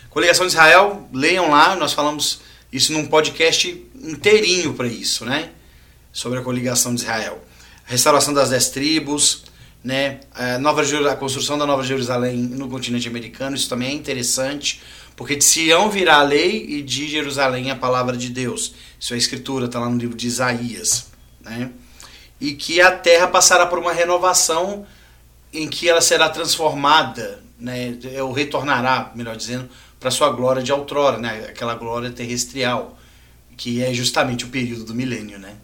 Coligação 0.09 0.45
de 0.45 0.51
Israel, 0.51 1.07
leiam 1.13 1.49
lá, 1.49 1.75
nós 1.75 1.93
falamos 1.93 2.41
isso 2.71 2.91
num 2.91 3.07
podcast 3.07 3.69
inteirinho 3.95 4.73
para 4.73 4.87
isso, 4.87 5.23
né? 5.25 5.51
Sobre 6.11 6.39
a 6.39 6.41
coligação 6.41 6.93
de 6.93 7.01
Israel. 7.01 7.41
Restauração 7.85 8.33
das 8.33 8.49
dez 8.49 8.69
tribos, 8.69 9.43
né? 9.83 10.21
A, 10.33 10.57
nova, 10.57 10.81
a 10.81 11.15
construção 11.15 11.57
da 11.57 11.65
Nova 11.65 11.83
Jerusalém 11.83 12.37
no 12.37 12.69
continente 12.69 13.07
americano, 13.07 13.55
isso 13.55 13.67
também 13.67 13.89
é 13.89 13.93
interessante, 13.93 14.81
porque 15.15 15.35
de 15.35 15.43
Sião 15.43 15.89
virá 15.89 16.15
a 16.17 16.23
lei 16.23 16.65
e 16.65 16.81
de 16.81 17.07
Jerusalém 17.07 17.69
a 17.69 17.75
palavra 17.75 18.15
de 18.15 18.29
Deus. 18.29 18.73
Isso 18.99 19.13
é 19.13 19.17
escritura, 19.17 19.65
está 19.65 19.79
lá 19.79 19.89
no 19.89 19.97
livro 19.97 20.15
de 20.15 20.27
Isaías, 20.27 21.07
né? 21.41 21.71
E 22.39 22.53
que 22.53 22.81
a 22.81 22.91
terra 22.91 23.27
passará 23.27 23.65
por 23.65 23.77
uma 23.77 23.93
renovação 23.93 24.85
em 25.51 25.67
que 25.67 25.87
ela 25.87 26.01
será 26.01 26.29
transformada, 26.29 27.43
né? 27.59 27.97
Ou 28.21 28.31
retornará, 28.31 29.11
melhor 29.13 29.35
dizendo, 29.35 29.69
para 29.99 30.09
sua 30.09 30.29
glória 30.29 30.63
de 30.63 30.71
outrora, 30.71 31.17
né? 31.17 31.45
Aquela 31.49 31.75
glória 31.75 32.09
terrestrial, 32.09 32.97
que 33.55 33.83
é 33.83 33.93
justamente 33.93 34.45
o 34.45 34.49
período 34.49 34.85
do 34.85 34.95
milênio, 34.95 35.37
né? 35.37 35.57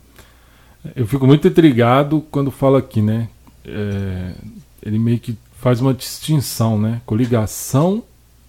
Eu 0.96 1.06
fico 1.06 1.28
muito 1.28 1.48
intrigado 1.48 2.22
quando 2.32 2.52
fala 2.52 2.80
aqui, 2.80 3.02
né? 3.02 3.28
É, 3.66 4.34
ele 4.82 4.98
meio 4.98 5.20
que 5.20 5.38
faz 5.54 5.82
uma 5.82 5.94
distinção, 5.94 6.80
né? 6.80 7.02
Coligação 7.06 8.04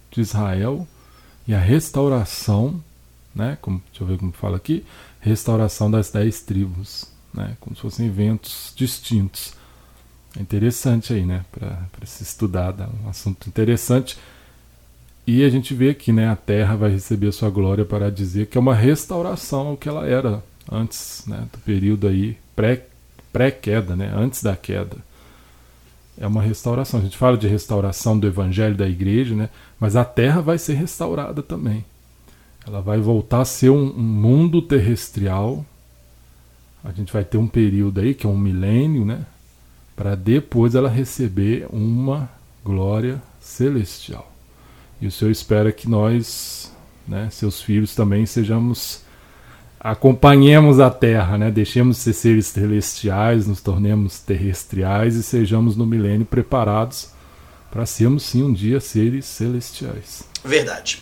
de 0.09 0.21
Israel 0.21 0.87
e 1.47 1.53
a 1.53 1.59
restauração, 1.59 2.81
né? 3.35 3.57
Como, 3.61 3.81
deixa 3.89 4.03
eu 4.03 4.07
ver 4.07 4.17
como 4.17 4.31
fala 4.31 4.57
aqui, 4.57 4.85
restauração 5.19 5.91
das 5.91 6.09
dez 6.09 6.41
tribos, 6.41 7.05
né? 7.33 7.57
Como 7.59 7.75
se 7.75 7.81
fossem 7.81 8.07
eventos 8.07 8.73
distintos. 8.75 9.53
É 10.37 10.41
interessante 10.41 11.13
aí, 11.13 11.25
né? 11.25 11.43
Para 11.51 12.05
se 12.05 12.23
estudar, 12.23 12.73
um 13.03 13.09
assunto 13.09 13.47
interessante. 13.47 14.17
E 15.27 15.43
a 15.43 15.49
gente 15.49 15.73
vê 15.73 15.93
que 15.93 16.11
né, 16.11 16.29
a 16.29 16.35
terra 16.35 16.75
vai 16.75 16.89
receber 16.89 17.31
sua 17.31 17.49
glória 17.49 17.85
para 17.85 18.09
dizer 18.09 18.47
que 18.47 18.57
é 18.57 18.61
uma 18.61 18.73
restauração 18.73 19.67
ao 19.67 19.77
que 19.77 19.87
ela 19.87 20.07
era 20.07 20.43
antes 20.71 21.23
né, 21.27 21.47
do 21.51 21.57
período 21.59 22.07
aí 22.07 22.37
pré-queda, 23.33 23.95
né, 23.95 24.11
antes 24.15 24.41
da 24.41 24.55
queda. 24.55 24.97
É 26.17 26.25
uma 26.25 26.41
restauração. 26.41 26.99
A 26.99 27.03
gente 27.03 27.17
fala 27.17 27.37
de 27.37 27.47
restauração 27.47 28.17
do 28.17 28.27
evangelho 28.27 28.75
da 28.75 28.87
igreja, 28.87 29.35
né, 29.35 29.49
mas 29.79 29.95
a 29.95 30.05
terra 30.05 30.41
vai 30.41 30.57
ser 30.57 30.75
restaurada 30.75 31.43
também. 31.43 31.83
Ela 32.65 32.81
vai 32.81 32.99
voltar 32.99 33.41
a 33.41 33.45
ser 33.45 33.69
um, 33.69 33.91
um 33.91 34.01
mundo 34.01 34.61
terrestrial. 34.61 35.65
A 36.83 36.91
gente 36.91 37.11
vai 37.11 37.23
ter 37.23 37.37
um 37.37 37.47
período 37.47 37.99
aí, 37.99 38.13
que 38.13 38.25
é 38.25 38.29
um 38.29 38.37
milênio, 38.37 39.03
né, 39.03 39.25
para 39.95 40.15
depois 40.15 40.73
ela 40.73 40.89
receber 40.89 41.67
uma 41.69 42.29
glória 42.63 43.21
celestial. 43.39 44.31
E 45.01 45.07
o 45.07 45.11
Senhor 45.11 45.31
espera 45.31 45.71
que 45.71 45.89
nós, 45.89 46.71
né, 47.07 47.27
seus 47.31 47.59
filhos, 47.59 47.95
também 47.95 48.25
sejamos 48.25 49.03
acompanhemos 49.83 50.79
a 50.79 50.91
terra, 50.91 51.37
né? 51.37 51.49
Deixemos 51.49 51.97
de 51.97 52.03
ser 52.03 52.13
seres 52.13 52.47
celestiais, 52.47 53.47
nos 53.47 53.61
tornemos 53.61 54.19
terrestriais 54.19 55.15
e 55.15 55.23
sejamos 55.23 55.75
no 55.75 55.85
milênio 55.85 56.25
preparados 56.25 57.09
para 57.71 57.85
sermos 57.85 58.23
sim 58.23 58.43
um 58.43 58.53
dia 58.53 58.79
seres 58.79 59.25
celestiais. 59.25 60.23
Verdade. 60.43 61.01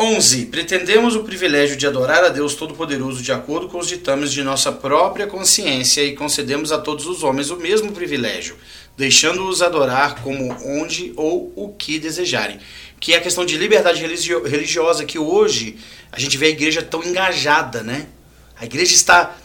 11. 0.00 0.46
Pretendemos 0.46 1.16
o 1.16 1.24
privilégio 1.24 1.76
de 1.76 1.84
adorar 1.84 2.22
a 2.22 2.28
Deus 2.28 2.54
Todo-Poderoso 2.54 3.20
de 3.20 3.32
acordo 3.32 3.66
com 3.66 3.78
os 3.78 3.88
ditames 3.88 4.32
de 4.32 4.44
nossa 4.44 4.70
própria 4.70 5.26
consciência 5.26 6.04
e 6.04 6.14
concedemos 6.14 6.70
a 6.70 6.78
todos 6.78 7.04
os 7.06 7.24
homens 7.24 7.50
o 7.50 7.56
mesmo 7.56 7.90
privilégio, 7.90 8.56
deixando-os 8.98 9.62
adorar 9.62 10.16
como 10.22 10.52
onde 10.66 11.12
ou 11.16 11.52
o 11.54 11.68
que 11.68 12.00
desejarem. 12.00 12.58
Que 12.98 13.14
é 13.14 13.18
a 13.18 13.20
questão 13.20 13.46
de 13.46 13.56
liberdade 13.56 14.02
religiosa, 14.02 15.04
que 15.04 15.20
hoje 15.20 15.78
a 16.10 16.18
gente 16.18 16.36
vê 16.36 16.46
a 16.46 16.50
igreja 16.50 16.82
tão 16.82 17.04
engajada, 17.04 17.84
né? 17.84 18.08
A 18.56 18.64
igreja 18.64 18.92
está 18.92 19.36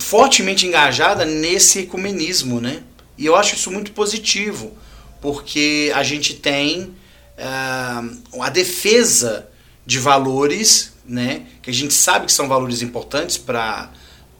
fortemente 0.00 0.66
engajada 0.66 1.24
nesse 1.24 1.78
ecumenismo, 1.78 2.60
né? 2.60 2.82
E 3.16 3.24
eu 3.24 3.36
acho 3.36 3.54
isso 3.54 3.70
muito 3.70 3.92
positivo, 3.92 4.76
porque 5.20 5.92
a 5.94 6.02
gente 6.02 6.34
tem 6.34 6.92
uh, 7.38 8.42
a 8.42 8.50
defesa 8.50 9.48
de 9.86 10.00
valores, 10.00 10.94
né, 11.06 11.46
que 11.62 11.70
a 11.70 11.72
gente 11.72 11.94
sabe 11.94 12.26
que 12.26 12.32
são 12.32 12.48
valores 12.48 12.82
importantes 12.82 13.38
para 13.38 13.88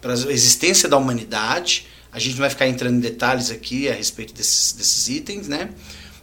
a 0.03 0.33
existência 0.33 0.89
da 0.89 0.97
humanidade. 0.97 1.87
A 2.17 2.19
gente 2.19 2.33
não 2.33 2.41
vai 2.41 2.49
ficar 2.49 2.67
entrando 2.67 2.97
em 2.97 3.01
detalhes 3.01 3.51
aqui 3.51 3.91
a 3.91 3.93
respeito 3.93 4.33
desses, 4.33 4.73
desses 4.73 5.07
itens, 5.07 5.49
né? 5.49 5.69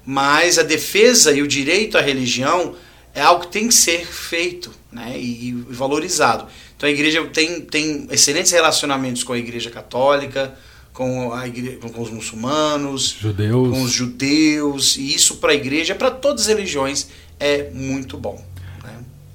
Mas 0.03 0.57
a 0.57 0.63
defesa 0.63 1.31
e 1.31 1.43
o 1.43 1.47
direito 1.47 1.99
à 1.99 2.01
religião 2.01 2.73
é 3.13 3.21
algo 3.21 3.45
que 3.45 3.51
tem 3.51 3.67
que 3.67 3.75
ser 3.75 4.03
feito 4.03 4.71
né? 4.91 5.13
e, 5.15 5.49
e 5.49 5.51
valorizado. 5.69 6.47
Então 6.75 6.89
a 6.89 6.91
igreja 6.91 7.23
tem, 7.27 7.61
tem 7.61 8.07
excelentes 8.09 8.51
relacionamentos 8.51 9.23
com 9.23 9.33
a 9.33 9.37
igreja 9.37 9.69
católica, 9.69 10.57
com, 10.91 11.31
a 11.31 11.47
igreja, 11.47 11.77
com 11.77 12.01
os 12.01 12.09
muçulmanos, 12.09 13.15
judeus. 13.19 13.69
com 13.69 13.83
os 13.83 13.91
judeus, 13.91 14.97
e 14.97 15.13
isso 15.13 15.35
para 15.35 15.51
a 15.51 15.55
igreja, 15.55 15.93
para 15.93 16.09
todas 16.09 16.41
as 16.41 16.47
religiões, 16.47 17.07
é 17.39 17.69
muito 17.69 18.17
bom. 18.17 18.43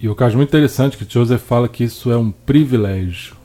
E 0.00 0.08
o 0.08 0.14
caso 0.16 0.36
muito 0.36 0.48
interessante 0.48 0.96
que 0.96 1.06
Joseph 1.08 1.42
fala 1.42 1.68
que 1.68 1.84
isso 1.84 2.10
é 2.10 2.16
um 2.16 2.32
privilégio. 2.32 3.36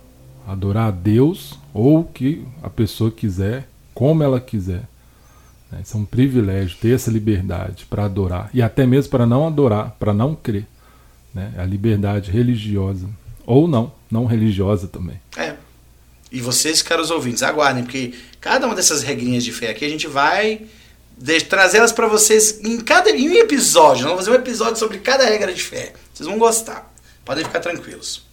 Adorar 0.48 0.88
a 0.88 0.92
Deus 0.92 1.58
ou 1.74 2.04
que 2.04 2.46
a 2.62 2.70
pessoa 2.70 3.10
quiser, 3.10 3.68
como 3.94 4.24
ela 4.24 4.40
quiser. 4.40 4.84
Né? 5.72 5.82
Isso 5.84 5.98
é 5.98 6.00
um 6.00 6.06
privilégio, 6.06 6.78
ter 6.80 6.94
essa 6.94 7.10
liberdade 7.10 7.86
para 7.90 8.06
adorar. 8.06 8.50
E 8.54 8.62
até 8.62 8.86
mesmo 8.86 9.10
para 9.10 9.26
não 9.26 9.48
adorar, 9.48 9.96
para 10.00 10.14
não 10.14 10.36
crer. 10.36 10.68
Né? 11.34 11.52
A 11.58 11.64
liberdade 11.64 12.30
religiosa. 12.30 13.10
Ou 13.46 13.68
não, 13.68 13.92
não 14.10 14.26
religiosa 14.26 14.88
também. 14.88 15.20
É. 15.36 15.56
E 16.32 16.40
vocês, 16.42 16.82
caros 16.82 17.12
ouvintes, 17.12 17.44
aguardem, 17.44 17.84
porque 17.84 18.14
cada 18.40 18.66
uma 18.66 18.76
dessas 18.76 19.04
regrinhas 19.04 19.44
de 19.44 19.52
fé 19.52 19.70
aqui 19.70 19.86
a 19.86 19.90
gente 19.90 20.08
vai 20.08 20.62
trazê-las 21.48 21.92
para 21.92 22.08
vocês 22.08 22.60
em 22.64 22.80
cada 22.82 23.12
em 23.12 23.30
um 23.30 23.36
episódio. 23.36 24.04
Nós 24.04 24.12
vamos 24.12 24.26
fazer 24.26 24.32
um 24.32 24.42
episódio 24.42 24.78
sobre 24.78 24.98
cada 25.00 25.26
regra 25.26 25.54
de 25.54 25.62
fé. 25.62 25.94
Vocês 26.14 26.28
vão 26.28 26.40
gostar. 26.40 26.92
Podem 27.24 27.44
ficar 27.44 27.60
tranquilos. 27.60 28.33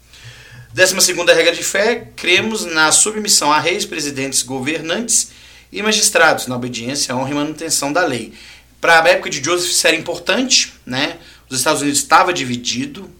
Décima 0.72 1.00
segunda 1.00 1.34
regra 1.34 1.52
de 1.52 1.64
fé, 1.64 2.12
cremos 2.14 2.64
na 2.64 2.92
submissão 2.92 3.52
a 3.52 3.58
reis, 3.58 3.84
presidentes, 3.84 4.42
governantes 4.42 5.32
e 5.72 5.82
magistrados, 5.82 6.46
na 6.46 6.54
obediência, 6.54 7.14
honra 7.16 7.30
e 7.30 7.34
manutenção 7.34 7.92
da 7.92 8.06
lei. 8.06 8.32
Para 8.80 9.02
a 9.02 9.08
época 9.08 9.28
de 9.28 9.42
Joseph 9.42 9.70
isso 9.72 9.86
era 9.86 9.96
importante, 9.96 10.72
né? 10.86 11.18
Os 11.48 11.58
Estados 11.58 11.82
Unidos 11.82 11.98
estava 11.98 12.32
dividido 12.32 13.10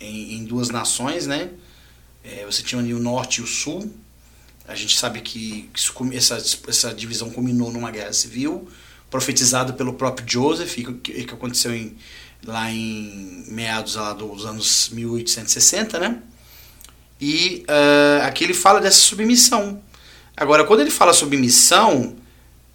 em, 0.00 0.36
em 0.36 0.44
duas 0.44 0.70
nações, 0.70 1.26
né? 1.26 1.50
É, 2.24 2.46
você 2.46 2.62
tinha 2.62 2.80
ali 2.80 2.94
o 2.94 2.98
norte 2.98 3.42
e 3.42 3.44
o 3.44 3.46
sul. 3.46 3.94
A 4.66 4.74
gente 4.74 4.98
sabe 4.98 5.20
que 5.20 5.68
isso, 5.74 5.92
essa, 6.14 6.42
essa 6.66 6.94
divisão 6.94 7.28
culminou 7.28 7.70
numa 7.70 7.90
guerra 7.90 8.14
civil, 8.14 8.66
profetizada 9.10 9.74
pelo 9.74 9.92
próprio 9.92 10.26
Joseph, 10.26 10.74
que, 10.74 11.24
que 11.24 11.34
aconteceu 11.34 11.74
em, 11.74 11.98
lá 12.42 12.70
em 12.70 13.44
meados 13.48 13.96
lá 13.96 14.14
dos 14.14 14.46
anos 14.46 14.88
1860, 14.88 15.98
né? 16.00 16.22
E 17.20 17.64
uh, 17.68 18.24
aqui 18.24 18.44
ele 18.44 18.54
fala 18.54 18.80
dessa 18.80 18.98
submissão. 18.98 19.82
Agora, 20.36 20.64
quando 20.64 20.80
ele 20.80 20.90
fala 20.90 21.12
submissão, 21.12 22.16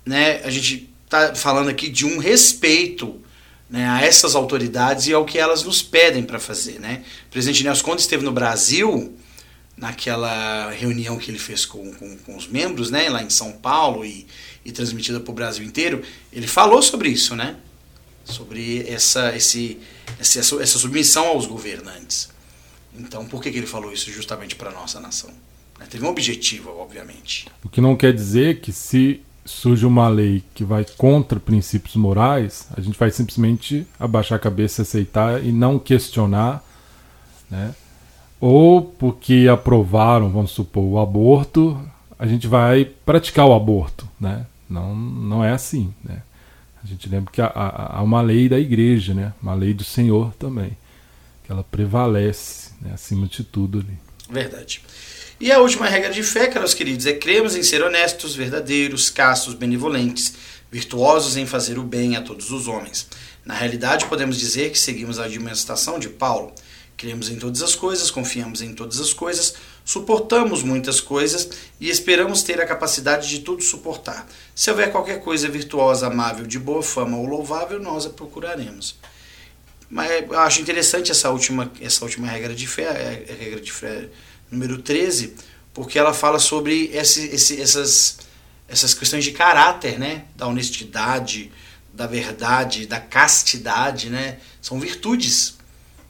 né, 0.06 0.41
a 0.43 0.49
gente 0.49 0.89
está 1.06 1.36
falando 1.36 1.69
aqui 1.69 1.89
de 1.89 2.06
um 2.06 2.17
respeito 2.17 3.21
né, 3.69 3.88
a 3.88 4.02
essas 4.02 4.36
autoridades 4.36 5.08
e 5.08 5.13
ao 5.13 5.25
que 5.25 5.38
elas 5.38 5.63
nos 5.63 5.82
pedem 5.82 6.23
para 6.23 6.39
fazer. 6.39 6.80
Né? 6.80 7.04
O 7.28 7.32
presidente 7.32 7.63
Nelson, 7.63 7.84
quando 7.84 7.99
esteve 7.99 8.23
no 8.23 8.32
Brasil, 8.32 9.15
naquela 9.75 10.71
reunião 10.71 11.17
que 11.17 11.30
ele 11.30 11.39
fez 11.39 11.65
com, 11.65 11.93
com, 11.93 12.17
com 12.17 12.36
os 12.36 12.47
membros, 12.47 12.89
né, 12.89 13.10
lá 13.10 13.21
em 13.21 13.30
São 13.30 13.52
Paulo 13.52 14.06
e, 14.06 14.25
e 14.63 14.71
transmitida 14.71 15.19
para 15.19 15.32
o 15.32 15.36
Brasil 15.36 15.65
inteiro, 15.65 16.02
ele 16.32 16.47
falou 16.47 16.82
sobre 16.82 17.10
isso, 17.10 17.36
né? 17.36 17.58
sobre 18.30 18.88
essa, 18.88 19.36
esse, 19.36 19.80
essa, 20.19 20.39
essa 20.39 20.80
submissão 20.80 21.28
aos 21.28 21.45
governantes. 21.45 22.30
Então, 23.00 23.26
por 23.26 23.42
que, 23.42 23.52
que 23.52 23.58
ele 23.58 23.68
falou 23.68 23.92
isso 23.94 24.12
justamente 24.12 24.56
para 24.56 24.70
a 24.70 24.74
nossa 24.74 25.00
nação? 25.00 25.30
Né, 25.80 25.88
teve 25.90 26.06
um 26.06 26.10
objetivo, 26.10 26.70
obviamente. 26.78 27.48
O 27.64 27.70
que 27.70 27.80
não 27.80 27.96
quer 27.96 28.14
dizer 28.14 28.60
que 28.60 28.72
se 28.72 29.22
surge 29.46 29.86
uma 29.86 30.08
lei 30.08 30.44
que 30.54 30.64
vai 30.64 30.86
contra 30.98 31.40
princípios 31.40 31.96
morais, 31.96 32.68
a 32.76 32.82
gente 32.82 33.00
vai 33.00 33.10
simplesmente 33.10 33.88
abaixar 34.00 34.36
a 34.36 34.42
cabeça, 34.42 34.84
aceitar 34.84 35.44
e 35.44 35.52
não 35.52 35.80
questionar, 35.80 36.64
né? 37.50 37.74
Ou 38.40 38.82
porque 38.82 39.48
aprovaram, 39.52 40.30
vamos 40.30 40.52
supor, 40.52 40.84
o 40.84 41.00
aborto, 41.00 41.80
a 42.18 42.28
gente 42.28 42.48
vai 42.48 42.86
praticar 42.86 43.48
o 43.48 43.54
aborto, 43.54 44.08
né? 44.20 44.46
Não, 44.70 44.96
não 44.96 45.44
é 45.44 45.52
assim, 45.52 45.94
né? 46.04 46.22
A 46.84 46.88
gente 46.88 47.10
lembra 47.10 47.32
que 47.32 47.42
há, 47.42 47.52
há 47.56 48.02
uma 48.02 48.22
lei 48.22 48.48
da 48.48 48.60
igreja, 48.60 49.14
né? 49.14 49.34
Uma 49.42 49.54
lei 49.54 49.74
do 49.74 49.84
Senhor 49.84 50.34
também, 50.36 50.78
que 51.44 51.52
ela 51.52 51.64
prevalece 51.64 52.68
né? 52.82 52.92
acima 52.94 53.28
de 53.28 53.44
tudo 53.44 53.80
ali. 53.80 53.98
Verdade. 54.30 54.82
E 55.39 55.52
a 55.52 55.60
última 55.60 55.88
regra 55.88 56.12
de 56.12 56.22
fé, 56.22 56.48
caros 56.48 56.74
queridos, 56.74 57.06
é 57.06 57.13
cremos 57.13 57.56
em 57.56 57.63
ser 57.63 57.82
honestos, 57.82 58.36
verdadeiros, 58.36 59.10
castos, 59.10 59.54
benevolentes, 59.54 60.34
virtuosos 60.72 61.38
em 61.38 61.46
fazer 61.46 61.80
o 61.80 61.84
bem 61.84 62.15
a 62.15 62.22
todos 62.22 62.52
os 62.52 62.68
homens. 62.68 63.08
Na 63.46 63.54
realidade, 63.54 64.06
podemos 64.06 64.38
dizer 64.38 64.70
que 64.70 64.78
seguimos 64.78 65.18
a 65.18 65.24
administração 65.24 65.98
de 65.98 66.10
Paulo. 66.10 66.54
Cremos 66.98 67.30
em 67.30 67.38
todas 67.38 67.62
as 67.62 67.74
coisas, 67.74 68.12
confiamos 68.12 68.62
em 68.62 68.74
todas 68.74 69.00
as 69.00 69.13
coisas, 69.13 69.56
suportamos 69.86 70.62
muitas 70.62 71.00
coisas 71.00 71.50
e 71.80 71.89
esperamos 71.89 72.44
ter 72.44 72.60
a 72.60 72.68
capacidade 72.68 73.30
de 73.30 73.39
tudo 73.39 73.63
suportar. 73.63 74.28
Se 74.54 74.70
houver 74.70 74.92
qualquer 74.92 75.22
coisa 75.22 75.48
virtuosa, 75.48 76.08
amável, 76.08 76.46
de 76.46 76.60
boa 76.60 76.84
fama 76.84 77.15
ou 77.15 77.26
louvável, 77.26 77.80
nós 77.80 78.06
a 78.06 78.10
procuraremos. 78.10 78.98
Mas 79.89 80.12
eu 80.12 80.39
acho 80.39 80.62
interessante 80.62 81.12
essa 81.12 81.30
última, 81.32 81.71
essa 81.82 82.06
última 82.06 82.28
regra 82.28 82.54
de 82.54 82.67
fé, 82.67 83.25
a 83.28 83.34
regra 83.34 83.60
de 83.60 83.71
fé 83.71 84.08
número 84.52 84.78
13, 84.82 85.34
porque 85.73 85.97
ela 85.97 86.13
fala 86.13 86.38
sobre 86.38 86.91
esse, 86.93 87.25
esse, 87.28 87.60
essas, 87.60 88.19
essas 88.67 88.93
questões 88.93 89.23
de 89.23 89.32
caráter, 89.32 89.97
né? 89.97 90.25
Da 90.36 90.47
honestidade, 90.47 91.52
da 91.91 92.06
verdade, 92.06 92.86
da 92.86 92.99
castidade, 92.99 94.10
né? 94.10 94.38
São 94.62 94.80
virtudes, 94.80 95.58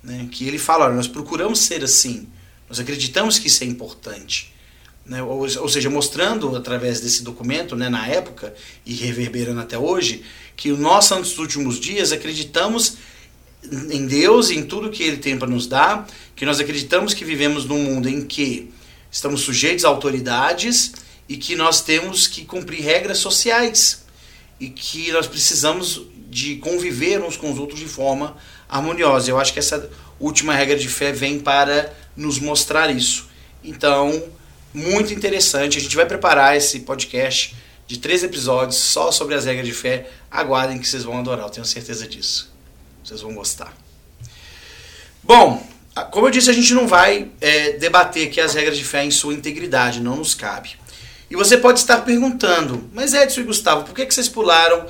né? 0.03 0.27
Que 0.29 0.45
ele 0.45 0.57
fala, 0.57 0.89
nós 0.89 1.07
procuramos 1.07 1.59
ser 1.59 1.83
assim, 1.83 2.27
nós 2.67 2.79
acreditamos 2.79 3.39
que 3.39 3.47
isso 3.47 3.63
é 3.63 3.67
importante. 3.67 4.53
Né? 5.05 5.23
Ou, 5.23 5.39
ou, 5.39 5.69
seja, 5.69 5.89
mostrando 5.89 6.55
através 6.55 6.99
desse 7.01 7.23
documento, 7.23 7.75
né, 7.75 7.89
na 7.89 8.05
época, 8.05 8.53
e 8.85 8.93
reverberando 8.93 9.59
até 9.59 9.75
hoje, 9.75 10.23
que 10.55 10.71
nós, 10.71 11.09
nos 11.09 11.37
últimos 11.39 11.79
dias, 11.79 12.11
acreditamos 12.11 12.97
em 13.63 14.07
Deus 14.07 14.49
e 14.49 14.57
em 14.57 14.63
tudo 14.63 14.89
que 14.89 15.03
Ele 15.03 15.17
tem 15.17 15.37
para 15.37 15.47
nos 15.47 15.67
dar, 15.67 16.07
que 16.35 16.45
nós 16.45 16.59
acreditamos 16.59 17.13
que 17.13 17.25
vivemos 17.25 17.65
num 17.65 17.83
mundo 17.83 18.09
em 18.09 18.25
que 18.25 18.71
estamos 19.11 19.41
sujeitos 19.41 19.85
a 19.85 19.89
autoridades 19.89 20.93
e 21.27 21.37
que 21.37 21.55
nós 21.55 21.81
temos 21.81 22.27
que 22.27 22.45
cumprir 22.45 22.81
regras 22.81 23.17
sociais 23.17 24.05
e 24.59 24.69
que 24.69 25.11
nós 25.11 25.27
precisamos 25.27 26.01
de 26.29 26.57
conviver 26.57 27.21
uns 27.21 27.37
com 27.37 27.51
os 27.51 27.59
outros 27.59 27.79
de 27.79 27.87
forma 27.87 28.37
harmoniosa. 28.67 29.31
Eu 29.31 29.39
acho 29.39 29.53
que 29.53 29.59
essa 29.59 29.89
última 30.19 30.53
regra 30.53 30.77
de 30.77 30.87
fé 30.87 31.11
vem 31.11 31.39
para 31.39 31.93
nos 32.15 32.39
mostrar 32.39 32.89
isso. 32.89 33.27
Então, 33.63 34.23
muito 34.73 35.13
interessante. 35.13 35.77
A 35.77 35.81
gente 35.81 35.95
vai 35.95 36.05
preparar 36.05 36.55
esse 36.55 36.81
podcast 36.81 37.55
de 37.87 37.97
três 37.97 38.23
episódios 38.23 38.77
só 38.77 39.11
sobre 39.11 39.35
as 39.35 39.45
regras 39.45 39.65
de 39.65 39.73
fé. 39.73 40.09
Aguardem 40.29 40.77
que 40.77 40.87
vocês 40.87 41.03
vão 41.03 41.17
adorar, 41.17 41.45
eu 41.45 41.49
tenho 41.49 41.65
certeza 41.65 42.07
disso. 42.07 42.51
Vocês 43.03 43.21
vão 43.21 43.33
gostar. 43.33 43.73
Bom, 45.23 45.65
como 46.11 46.27
eu 46.27 46.31
disse, 46.31 46.49
a 46.49 46.53
gente 46.53 46.73
não 46.73 46.87
vai 46.87 47.29
é, 47.41 47.73
debater 47.73 48.27
aqui 48.27 48.39
as 48.39 48.53
regras 48.53 48.77
de 48.77 48.83
fé 48.83 49.03
em 49.03 49.11
sua 49.11 49.33
integridade, 49.33 49.99
não 49.99 50.17
nos 50.17 50.33
cabe. 50.33 50.71
E 51.29 51.35
você 51.35 51.57
pode 51.57 51.79
estar 51.79 51.99
perguntando, 51.99 52.89
mas 52.93 53.13
Edson 53.13 53.41
e 53.41 53.43
Gustavo, 53.43 53.83
por 53.83 53.93
que, 53.93 54.05
que 54.05 54.13
vocês 54.13 54.27
pularam 54.27 54.87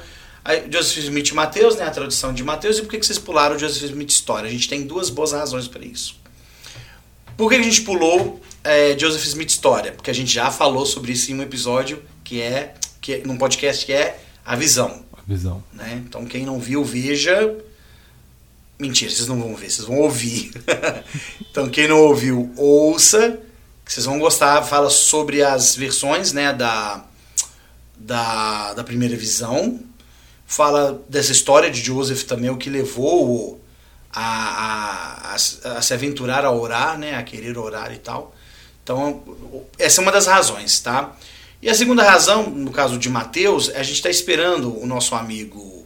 Joseph 0.71 0.97
Smith 0.97 1.29
e 1.29 1.33
Mateus, 1.33 1.75
né, 1.75 1.83
a 1.83 1.91
tradução 1.91 2.33
de 2.33 2.43
Mateus, 2.43 2.77
e 2.77 2.81
por 2.81 2.89
que, 2.89 2.99
que 2.99 3.05
vocês 3.05 3.19
pularam 3.19 3.59
Joseph 3.59 3.83
Smith 3.83 4.09
História? 4.09 4.47
A 4.47 4.51
gente 4.51 4.69
tem 4.69 4.83
duas 4.83 5.09
boas 5.09 5.33
razões 5.33 5.67
para 5.67 5.83
isso. 5.83 6.15
Por 7.35 7.49
que 7.49 7.55
a 7.55 7.61
gente 7.61 7.81
pulou 7.81 8.41
é, 8.63 8.97
Joseph 8.97 9.25
Smith 9.25 9.49
História? 9.49 9.91
Porque 9.91 10.09
a 10.09 10.13
gente 10.13 10.33
já 10.33 10.49
falou 10.49 10.85
sobre 10.85 11.11
isso 11.11 11.31
em 11.31 11.35
um 11.35 11.41
episódio 11.41 12.01
que 12.23 12.41
é, 12.41 12.73
que 13.01 13.15
é 13.15 13.21
num 13.25 13.37
podcast 13.37 13.85
que 13.85 13.93
é 13.93 14.19
A 14.45 14.55
Visão. 14.55 15.05
A 15.13 15.21
Visão. 15.27 15.63
Né? 15.73 16.01
Então 16.05 16.25
quem 16.25 16.45
não 16.45 16.59
viu, 16.59 16.83
veja 16.83 17.55
Mentira, 18.79 19.11
vocês 19.11 19.27
não 19.27 19.37
vão 19.37 19.55
ver, 19.55 19.69
vocês 19.69 19.85
vão 19.85 19.97
ouvir. 19.97 20.51
então, 21.51 21.69
quem 21.69 21.85
não 21.85 21.99
ouviu, 21.99 22.49
ouça, 22.55 23.37
que 23.83 23.91
vocês 23.91 24.05
vão 24.05 24.17
gostar. 24.17 24.63
Fala 24.63 24.89
sobre 24.89 25.43
as 25.43 25.75
versões 25.75 26.31
né, 26.31 26.53
da, 26.53 27.03
da, 27.97 28.73
da 28.73 28.83
primeira 28.85 29.17
visão. 29.17 29.81
Fala 30.47 31.03
dessa 31.09 31.33
história 31.33 31.69
de 31.69 31.81
Joseph 31.81 32.23
também, 32.23 32.49
o 32.49 32.55
que 32.55 32.69
levou 32.69 33.61
a, 34.13 34.23
a, 34.23 35.33
a, 35.33 35.77
a 35.77 35.81
se 35.81 35.93
aventurar 35.93 36.45
a 36.45 36.51
orar, 36.51 36.97
né, 36.97 37.15
a 37.15 37.23
querer 37.23 37.57
orar 37.57 37.91
e 37.91 37.97
tal. 37.97 38.33
Então, 38.81 39.21
essa 39.77 39.99
é 39.99 40.01
uma 40.01 40.11
das 40.11 40.25
razões, 40.25 40.79
tá? 40.79 41.17
E 41.61 41.69
a 41.69 41.75
segunda 41.75 42.01
razão, 42.01 42.49
no 42.49 42.71
caso 42.71 42.97
de 42.97 43.09
Mateus, 43.09 43.69
a 43.71 43.83
gente 43.83 43.97
está 43.97 44.09
esperando 44.09 44.81
o 44.81 44.87
nosso 44.87 45.15
amigo 45.15 45.85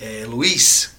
é, 0.00 0.24
Luiz, 0.26 0.93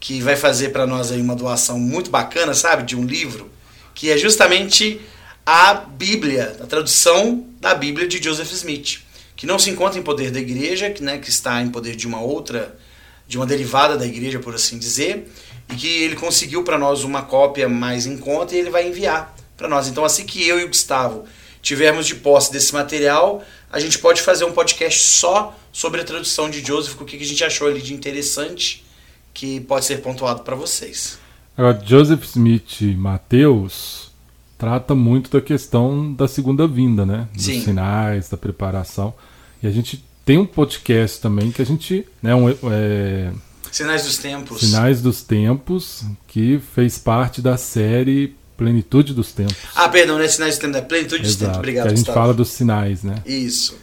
que 0.00 0.20
vai 0.20 0.36
fazer 0.36 0.70
para 0.70 0.86
nós 0.86 1.10
aí 1.10 1.20
uma 1.20 1.34
doação 1.34 1.78
muito 1.78 2.10
bacana, 2.10 2.54
sabe, 2.54 2.84
de 2.84 2.96
um 2.96 3.04
livro, 3.04 3.50
que 3.94 4.10
é 4.10 4.16
justamente 4.16 5.00
a 5.44 5.74
Bíblia, 5.74 6.56
a 6.60 6.66
tradução 6.66 7.46
da 7.60 7.74
Bíblia 7.74 8.06
de 8.06 8.22
Joseph 8.22 8.52
Smith, 8.52 9.00
que 9.34 9.46
não 9.46 9.58
se 9.58 9.70
encontra 9.70 9.98
em 9.98 10.02
poder 10.02 10.30
da 10.30 10.38
igreja, 10.38 10.90
que, 10.90 11.02
né, 11.02 11.18
que 11.18 11.30
está 11.30 11.60
em 11.60 11.70
poder 11.70 11.96
de 11.96 12.06
uma 12.06 12.20
outra, 12.20 12.78
de 13.26 13.36
uma 13.36 13.46
derivada 13.46 13.96
da 13.96 14.06
igreja, 14.06 14.38
por 14.38 14.54
assim 14.54 14.78
dizer, 14.78 15.28
e 15.70 15.74
que 15.74 16.02
ele 16.02 16.16
conseguiu 16.16 16.62
para 16.62 16.78
nós 16.78 17.02
uma 17.02 17.22
cópia 17.22 17.68
mais 17.68 18.06
em 18.06 18.16
conta 18.16 18.54
e 18.54 18.58
ele 18.58 18.70
vai 18.70 18.86
enviar 18.86 19.34
para 19.56 19.68
nós. 19.68 19.88
Então, 19.88 20.04
assim 20.04 20.24
que 20.24 20.46
eu 20.46 20.60
e 20.60 20.64
o 20.64 20.68
Gustavo 20.68 21.24
tivermos 21.60 22.06
de 22.06 22.14
posse 22.14 22.52
desse 22.52 22.72
material, 22.72 23.42
a 23.70 23.80
gente 23.80 23.98
pode 23.98 24.22
fazer 24.22 24.44
um 24.44 24.52
podcast 24.52 25.02
só 25.02 25.58
sobre 25.72 26.00
a 26.00 26.04
tradução 26.04 26.48
de 26.48 26.64
Joseph, 26.64 26.98
o 27.00 27.04
que 27.04 27.16
a 27.16 27.26
gente 27.26 27.44
achou 27.44 27.66
ali 27.66 27.82
de 27.82 27.92
interessante 27.92 28.84
que 29.38 29.60
pode 29.60 29.84
ser 29.84 30.02
pontuado 30.02 30.42
para 30.42 30.56
vocês. 30.56 31.16
Agora, 31.56 31.80
Joseph 31.84 32.24
Smith 32.24 32.82
Mateus 32.96 34.10
trata 34.58 34.96
muito 34.96 35.30
da 35.30 35.40
questão 35.40 36.12
da 36.12 36.26
segunda 36.26 36.66
vinda, 36.66 37.06
né? 37.06 37.28
Dos 37.32 37.44
Sim. 37.44 37.62
sinais, 37.62 38.28
da 38.28 38.36
preparação. 38.36 39.14
E 39.62 39.68
a 39.68 39.70
gente 39.70 40.04
tem 40.24 40.38
um 40.38 40.44
podcast 40.44 41.20
também 41.20 41.52
que 41.52 41.62
a 41.62 41.64
gente. 41.64 42.04
Né, 42.20 42.34
um, 42.34 42.48
é, 42.50 43.30
Sinais 43.70 44.02
dos 44.04 44.18
Tempos. 44.18 44.60
Sinais 44.60 45.00
dos 45.00 45.22
Tempos, 45.22 46.04
que 46.26 46.60
fez 46.74 46.98
parte 46.98 47.40
da 47.40 47.56
série 47.56 48.34
Plenitude 48.56 49.14
dos 49.14 49.32
Tempos. 49.32 49.56
Ah, 49.76 49.88
perdão, 49.88 50.16
não 50.16 50.24
é 50.24 50.28
Sinais 50.28 50.54
dos 50.54 50.62
Tempos, 50.62 50.78
é 50.78 50.82
Plenitude 50.82 51.22
Exato, 51.22 51.28
dos 51.28 51.38
Tempos. 51.38 51.58
Obrigado, 51.58 51.84
que 51.84 51.92
a 51.92 51.94
gente 51.94 52.06
Gustavo. 52.06 52.18
fala 52.18 52.34
dos 52.34 52.48
sinais, 52.48 53.04
né? 53.04 53.22
Isso. 53.24 53.78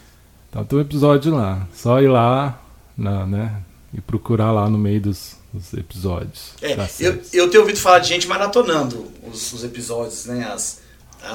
Então 0.50 0.64
tem 0.66 0.78
um 0.78 0.82
episódio 0.82 1.34
lá. 1.34 1.66
Só 1.72 2.02
ir 2.02 2.08
lá 2.08 2.62
na, 2.96 3.24
né, 3.24 3.62
e 3.94 4.00
procurar 4.02 4.52
lá 4.52 4.68
no 4.68 4.76
meio 4.76 5.00
dos, 5.00 5.36
os 5.56 5.72
episódios. 5.72 6.52
É, 6.60 6.76
eu, 7.00 7.20
eu 7.32 7.50
tenho 7.50 7.62
ouvido 7.62 7.78
falar 7.78 8.00
de 8.00 8.08
gente 8.08 8.26
maratonando 8.26 9.10
os, 9.22 9.52
os 9.52 9.64
episódios, 9.64 10.26
né? 10.26 10.44
As, 10.52 10.80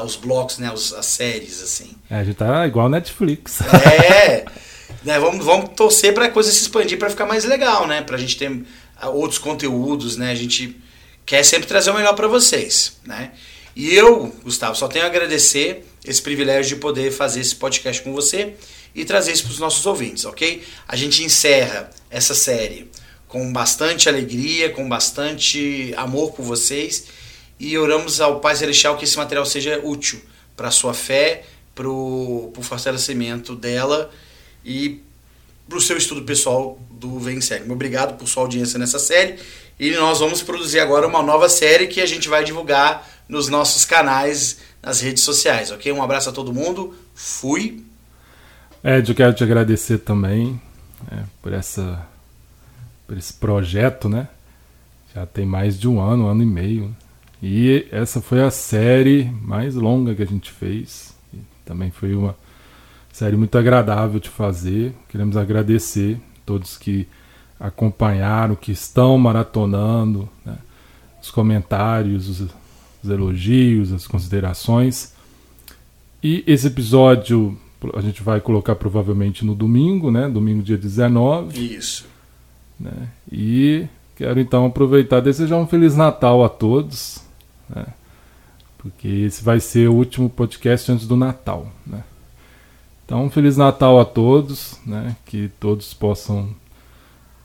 os 0.03 0.15
blocos, 0.15 0.57
né? 0.57 0.71
Os, 0.71 0.93
as 0.93 1.05
séries, 1.05 1.61
assim. 1.61 1.95
É, 2.09 2.17
a 2.17 2.23
gente 2.23 2.35
tá 2.35 2.65
igual 2.65 2.89
Netflix. 2.89 3.59
É! 3.61 4.45
né, 5.03 5.19
vamos, 5.19 5.43
vamos 5.43 5.71
torcer 5.75 6.13
para 6.13 6.25
a 6.25 6.29
coisa 6.29 6.51
se 6.51 6.61
expandir 6.61 6.97
para 6.97 7.09
ficar 7.09 7.25
mais 7.25 7.45
legal, 7.45 7.87
né? 7.87 8.01
Para 8.01 8.15
a 8.15 8.19
gente 8.19 8.37
ter 8.37 8.63
ah, 8.97 9.09
outros 9.09 9.39
conteúdos, 9.39 10.17
né? 10.17 10.31
A 10.31 10.35
gente 10.35 10.79
quer 11.25 11.43
sempre 11.43 11.67
trazer 11.67 11.91
o 11.91 11.93
melhor 11.93 12.13
para 12.13 12.27
vocês, 12.27 12.97
né? 13.05 13.31
E 13.75 13.95
eu, 13.95 14.33
Gustavo, 14.43 14.75
só 14.75 14.87
tenho 14.87 15.05
a 15.05 15.07
agradecer 15.07 15.85
esse 16.05 16.21
privilégio 16.21 16.75
de 16.75 16.81
poder 16.81 17.11
fazer 17.11 17.39
esse 17.39 17.55
podcast 17.55 18.01
com 18.01 18.11
você 18.11 18.53
e 18.93 19.05
trazer 19.05 19.31
isso 19.31 19.43
para 19.43 19.53
os 19.53 19.59
nossos 19.59 19.85
ouvintes, 19.85 20.25
ok? 20.25 20.61
A 20.87 20.95
gente 20.95 21.23
encerra 21.23 21.89
essa 22.09 22.33
série 22.33 22.89
com 23.31 23.51
bastante 23.53 24.09
alegria, 24.09 24.69
com 24.71 24.87
bastante 24.89 25.93
amor 25.95 26.33
por 26.33 26.43
vocês 26.43 27.05
e 27.57 27.77
oramos 27.77 28.19
ao 28.19 28.41
Pai 28.41 28.57
Celestial 28.57 28.97
que 28.97 29.05
esse 29.05 29.15
material 29.15 29.45
seja 29.45 29.79
útil 29.81 30.19
para 30.53 30.67
a 30.67 30.71
sua 30.71 30.93
fé, 30.93 31.45
para 31.73 31.87
o 31.87 32.51
fortalecimento 32.61 33.55
dela 33.55 34.11
e 34.65 35.01
para 35.67 35.77
o 35.77 35.81
seu 35.81 35.95
estudo 35.95 36.23
pessoal 36.23 36.77
do 36.91 37.19
Vem 37.19 37.39
Série. 37.39 37.71
Obrigado 37.71 38.17
por 38.17 38.27
sua 38.27 38.43
audiência 38.43 38.77
nessa 38.77 38.99
série 38.99 39.39
e 39.79 39.91
nós 39.91 40.19
vamos 40.19 40.43
produzir 40.43 40.81
agora 40.81 41.07
uma 41.07 41.23
nova 41.23 41.47
série 41.47 41.87
que 41.87 42.01
a 42.01 42.05
gente 42.05 42.27
vai 42.27 42.43
divulgar 42.43 43.09
nos 43.29 43.47
nossos 43.47 43.85
canais, 43.85 44.59
nas 44.83 44.99
redes 44.99 45.23
sociais, 45.23 45.71
ok? 45.71 45.89
Um 45.93 46.03
abraço 46.03 46.29
a 46.29 46.33
todo 46.33 46.53
mundo, 46.53 46.93
fui! 47.15 47.81
Ed, 48.83 49.07
eu 49.07 49.15
quero 49.15 49.33
te 49.33 49.41
agradecer 49.41 49.99
também 49.99 50.59
né, 51.09 51.23
por, 51.41 51.53
essa, 51.53 52.05
por 53.11 53.17
esse 53.17 53.33
projeto, 53.33 54.07
né? 54.07 54.29
Já 55.13 55.25
tem 55.25 55.45
mais 55.45 55.77
de 55.77 55.85
um 55.85 55.99
ano, 55.99 56.23
um 56.23 56.27
ano 56.27 56.43
e 56.43 56.45
meio. 56.45 56.95
E 57.43 57.85
essa 57.91 58.21
foi 58.21 58.41
a 58.41 58.49
série 58.49 59.29
mais 59.41 59.75
longa 59.75 60.15
que 60.15 60.23
a 60.23 60.25
gente 60.25 60.49
fez. 60.49 61.13
E 61.33 61.39
também 61.65 61.91
foi 61.91 62.15
uma 62.15 62.37
série 63.11 63.35
muito 63.35 63.57
agradável 63.57 64.17
de 64.17 64.29
fazer. 64.29 64.93
Queremos 65.09 65.35
agradecer 65.35 66.21
todos 66.45 66.77
que 66.77 67.05
acompanharam, 67.59 68.55
que 68.55 68.71
estão 68.71 69.17
maratonando, 69.17 70.29
né? 70.45 70.57
os 71.21 71.29
comentários, 71.29 72.29
os, 72.29 72.47
os 73.03 73.09
elogios, 73.09 73.91
as 73.91 74.07
considerações. 74.07 75.13
E 76.23 76.45
esse 76.47 76.67
episódio 76.67 77.59
a 77.93 77.99
gente 77.99 78.23
vai 78.23 78.39
colocar 78.39 78.75
provavelmente 78.75 79.43
no 79.43 79.53
domingo, 79.53 80.09
né? 80.09 80.29
Domingo, 80.29 80.63
dia 80.63 80.77
19. 80.77 81.75
Isso. 81.75 82.09
Né? 82.81 83.09
E 83.31 83.87
quero 84.15 84.39
então 84.39 84.65
aproveitar 84.65 85.19
e 85.19 85.21
desejar 85.21 85.57
um 85.57 85.67
Feliz 85.67 85.95
Natal 85.95 86.43
a 86.43 86.49
todos, 86.49 87.21
né? 87.69 87.85
Porque 88.77 89.07
esse 89.07 89.43
vai 89.43 89.59
ser 89.59 89.87
o 89.87 89.93
último 89.93 90.27
podcast 90.27 90.91
antes 90.91 91.07
do 91.07 91.15
Natal, 91.15 91.67
né? 91.85 92.03
Então, 93.05 93.25
um 93.25 93.29
Feliz 93.29 93.55
Natal 93.55 93.99
a 93.99 94.05
todos, 94.05 94.79
né? 94.85 95.15
Que 95.25 95.51
todos 95.59 95.93
possam 95.93 96.49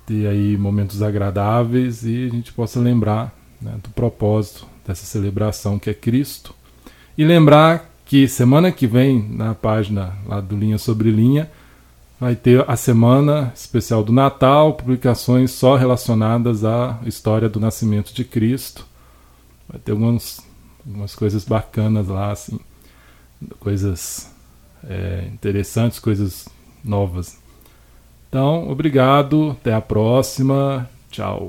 ter 0.06 0.26
aí 0.26 0.56
momentos 0.56 1.02
agradáveis 1.02 2.04
e 2.04 2.26
a 2.26 2.28
gente 2.30 2.52
possa 2.52 2.78
lembrar 2.80 3.34
né, 3.60 3.74
do 3.82 3.90
propósito 3.90 4.66
dessa 4.86 5.04
celebração 5.04 5.78
que 5.78 5.90
é 5.90 5.94
Cristo. 5.94 6.54
E 7.18 7.24
lembrar 7.24 7.90
que 8.04 8.28
semana 8.28 8.70
que 8.70 8.86
vem, 8.86 9.28
na 9.28 9.54
página 9.54 10.14
lá 10.24 10.40
do 10.40 10.56
Linha 10.56 10.78
Sobre 10.78 11.10
Linha, 11.10 11.50
vai 12.20 12.34
ter 12.34 12.64
a 12.68 12.76
semana 12.76 13.52
especial 13.54 14.02
do 14.02 14.12
Natal, 14.12 14.74
publicações 14.74 15.50
só 15.50 15.76
relacionadas 15.76 16.64
à 16.64 16.98
história 17.04 17.48
do 17.48 17.60
nascimento 17.60 18.12
de 18.12 18.24
Cristo. 18.24 18.86
Vai 19.68 19.80
ter 19.80 19.92
algumas, 19.92 20.40
algumas 20.86 21.14
coisas 21.14 21.44
bacanas 21.44 22.08
lá, 22.08 22.32
assim, 22.32 22.58
coisas 23.60 24.30
é, 24.88 25.28
interessantes, 25.32 25.98
coisas 25.98 26.48
novas. 26.82 27.38
Então, 28.28 28.68
obrigado, 28.70 29.56
até 29.60 29.74
a 29.74 29.80
próxima, 29.80 30.88
tchau. 31.10 31.48